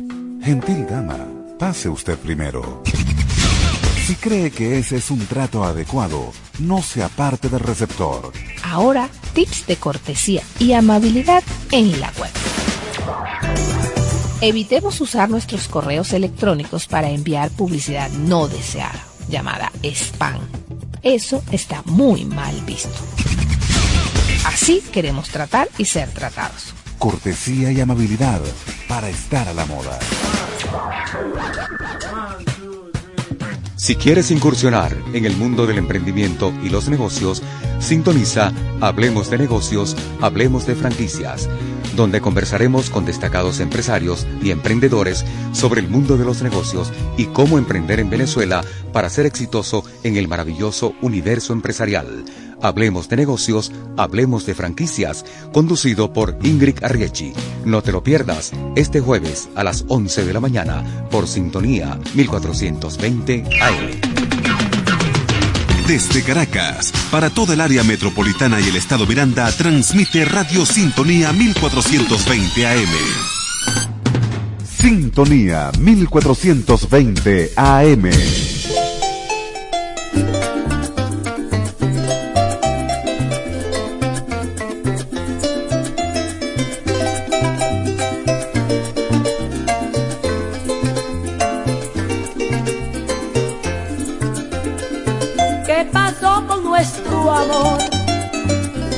[0.43, 1.19] Gentil dama,
[1.59, 2.81] pase usted primero.
[4.07, 8.31] Si cree que ese es un trato adecuado, no se aparte del receptor.
[8.63, 12.31] Ahora, tips de cortesía y amabilidad en la web.
[14.41, 20.41] Evitemos usar nuestros correos electrónicos para enviar publicidad no deseada, llamada spam.
[21.03, 22.89] Eso está muy mal visto.
[24.45, 26.73] Así queremos tratar y ser tratados.
[27.01, 28.39] Cortesía y amabilidad
[28.87, 29.97] para estar a la moda.
[33.75, 37.41] Si quieres incursionar en el mundo del emprendimiento y los negocios,
[37.79, 41.49] sintoniza Hablemos de negocios, Hablemos de franquicias,
[41.95, 47.57] donde conversaremos con destacados empresarios y emprendedores sobre el mundo de los negocios y cómo
[47.57, 52.25] emprender en Venezuela para ser exitoso en el maravilloso universo empresarial.
[52.61, 57.33] Hablemos de negocios, hablemos de franquicias, conducido por Ingrid Arriechi.
[57.65, 63.43] No te lo pierdas este jueves a las 11 de la mañana por Sintonía 1420
[63.61, 64.11] AM.
[65.87, 72.67] Desde Caracas, para toda el área metropolitana y el estado Miranda, transmite Radio Sintonía 1420
[72.67, 72.89] AM.
[74.63, 78.90] Sintonía 1420 AM.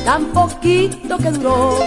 [0.05, 1.77] Tan poquito que duró.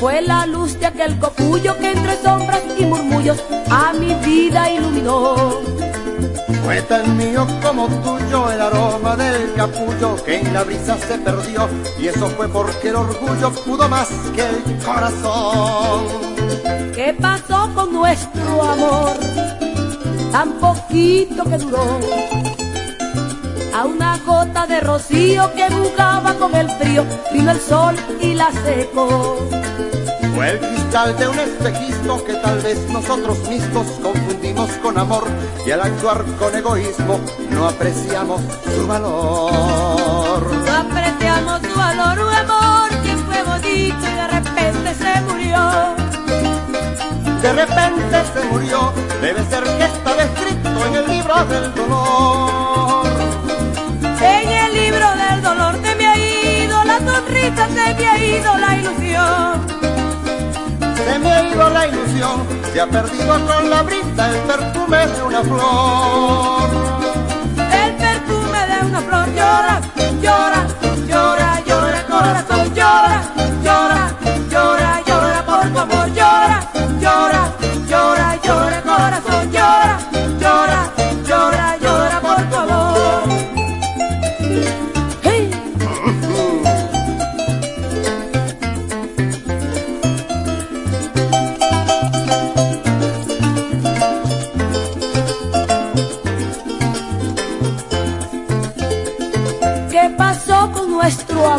[0.00, 5.34] Fue la luz de aquel copullo que entre sombras y murmullos a mi vida iluminó.
[6.64, 11.68] Fue tan mío como tuyo el aroma del capullo que en la brisa se perdió
[11.98, 16.04] y eso fue porque el orgullo pudo más que el corazón.
[16.94, 19.16] ¿Qué pasó con nuestro amor?
[20.30, 22.00] Tan poquito que duró.
[23.74, 28.50] A una gota de rocío que jugaba con el frío, vino el sol y la
[28.52, 29.48] secó.
[30.34, 35.24] Fue el cristal de un espejismo que tal vez nosotros mismos confundimos con amor
[35.66, 38.40] y al actuar con egoísmo no apreciamos
[38.74, 40.42] su valor.
[40.64, 45.58] No apreciamos su valor, un amor que fue bonito y de repente se murió.
[47.42, 52.97] De repente se murió, debe ser que estaba escrito en el libro del dolor.
[54.20, 58.58] En el libro del dolor te me ha ido la sonrisa, se me ha ido
[58.58, 59.66] la ilusión.
[60.96, 65.22] Se me ha ido la ilusión, se ha perdido con la brisa el perfume de
[65.22, 66.70] una flor.
[67.72, 69.80] El perfume de una flor llora,
[70.20, 70.66] llora,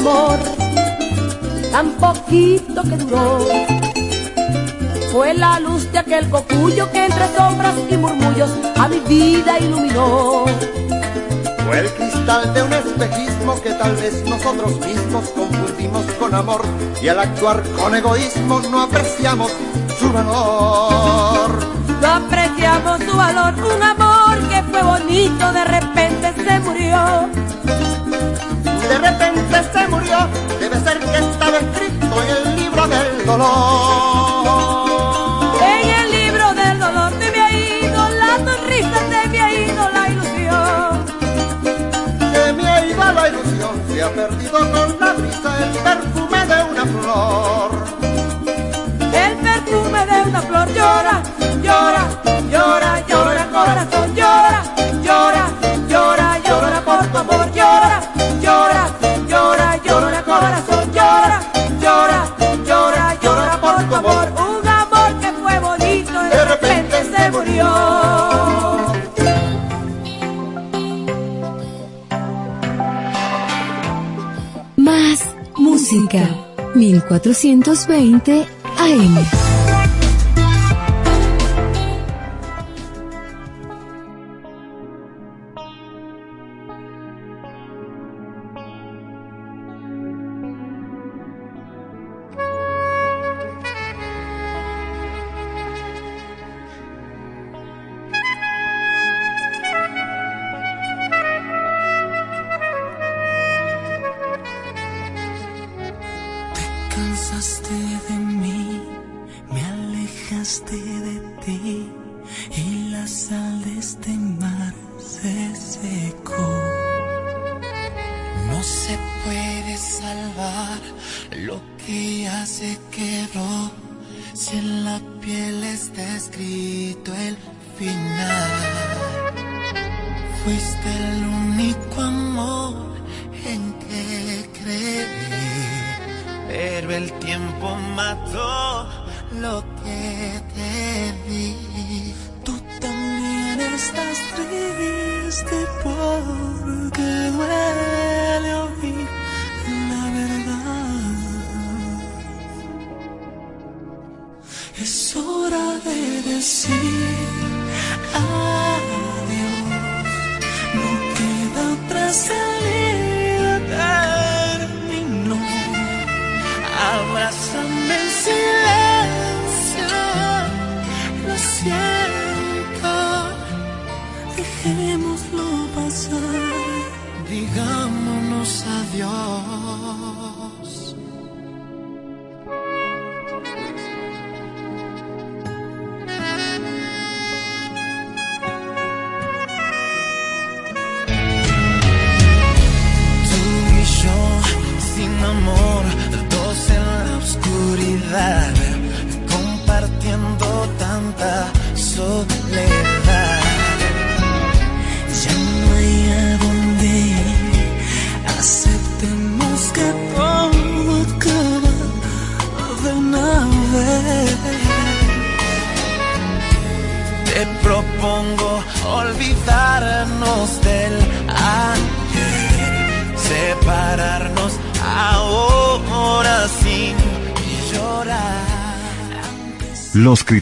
[0.09, 0.39] amor?
[1.71, 3.39] Tan poquito que duró.
[5.11, 10.45] Fue la luz de aquel cocuyo que entre sombras y murmullos a mi vida iluminó.
[11.65, 16.61] Fue el cristal de un espejismo que tal vez nosotros mismos confundimos con amor
[17.01, 19.51] y al actuar con egoísmo no apreciamos
[19.99, 21.51] su valor.
[22.01, 27.48] No apreciamos su valor, un amor que fue bonito, de repente se murió.
[28.89, 30.17] De repente se murió,
[30.59, 34.39] debe ser que estaba escrito en el libro del dolor.
[35.61, 39.89] En el libro del dolor te me ha ido la sonrisa, te me ha ido
[39.91, 41.05] la ilusión.
[42.33, 46.63] Se me ha ido la ilusión, se ha perdido con la brisa el perfume de
[46.71, 47.69] una flor.
[49.13, 51.21] El perfume de una flor llora,
[51.61, 51.98] llora,
[77.09, 78.47] 1420
[78.77, 79.38] AM.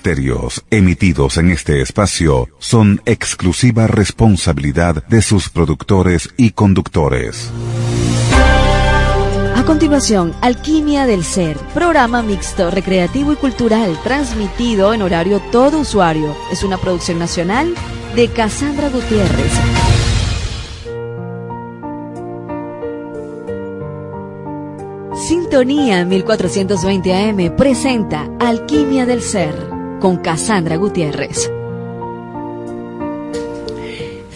[0.08, 7.52] Criterios emitidos en este espacio son exclusiva responsabilidad de sus productores y conductores.
[9.54, 16.34] A continuación, Alquimia del Ser, programa mixto, recreativo y cultural, transmitido en horario todo usuario.
[16.54, 17.76] Es una producción nacional
[18.16, 19.52] de Cassandra Gutiérrez.
[25.28, 31.52] Sintonía 1420 AM presenta Alquimia del Ser con Cassandra Gutiérrez.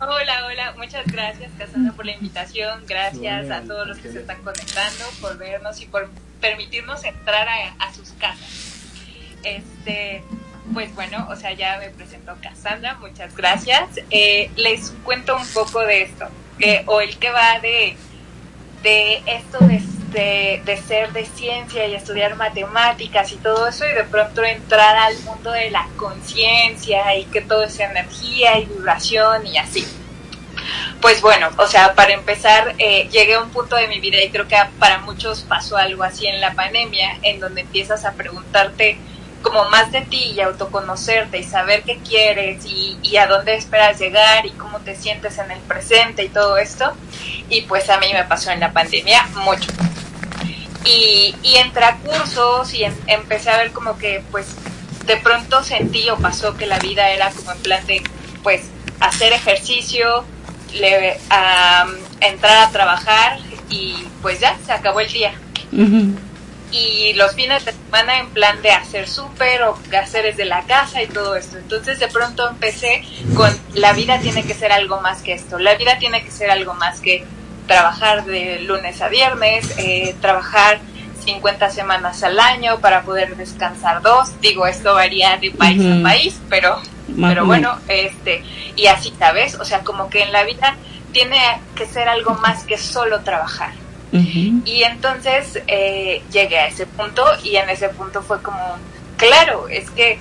[0.00, 4.40] Hola, hola, muchas gracias Casandra por la invitación, gracias a todos los que se están
[4.42, 6.08] conectando por vernos y por
[6.40, 8.48] permitirnos entrar a, sus casas.
[9.42, 10.22] Este,
[10.72, 13.88] pues bueno, o sea, ya me presentó Cassandra, muchas gracias.
[14.10, 16.28] Eh, les cuento un poco de esto
[16.86, 17.96] o el que va de,
[18.82, 24.04] de esto de, de, ser de ciencia y estudiar matemáticas y todo eso y de
[24.04, 29.58] pronto entrar al mundo de la conciencia y que todo es energía y vibración y
[29.58, 29.86] así.
[31.00, 34.30] Pues bueno, o sea, para empezar, eh, llegué a un punto de mi vida y
[34.30, 38.98] creo que para muchos pasó algo así en la pandemia, en donde empiezas a preguntarte,
[39.48, 43.98] como más de ti y autoconocerte y saber qué quieres y, y, a dónde esperas
[43.98, 46.92] llegar y cómo te sientes en el presente y todo esto.
[47.48, 49.70] Y pues a mí me pasó en la pandemia mucho.
[50.84, 54.54] Y, y entré a cursos y em, empecé a ver como que pues
[55.06, 58.02] de pronto sentí o pasó que la vida era como en plan de
[58.42, 58.64] pues
[59.00, 60.24] hacer ejercicio,
[60.74, 61.18] le,
[62.20, 63.38] entrar a trabajar
[63.70, 65.32] y pues ya se acabó el día
[66.70, 71.02] y los fines de semana en plan de hacer súper o hacer desde la casa
[71.02, 71.58] y todo esto.
[71.58, 73.02] Entonces de pronto empecé
[73.34, 76.50] con la vida tiene que ser algo más que esto, la vida tiene que ser
[76.50, 77.24] algo más que
[77.66, 80.80] trabajar de lunes a viernes, eh, trabajar
[81.24, 84.40] 50 semanas al año para poder descansar dos.
[84.40, 86.80] Digo, esto varía de país a país, pero,
[87.20, 88.42] pero bueno, este,
[88.76, 89.56] y así, ¿sabes?
[89.56, 90.76] O sea, como que en la vida
[91.12, 91.38] tiene
[91.76, 93.72] que ser algo más que solo trabajar.
[94.10, 98.78] Y entonces eh, llegué a ese punto y en ese punto fue como,
[99.16, 100.18] claro, es que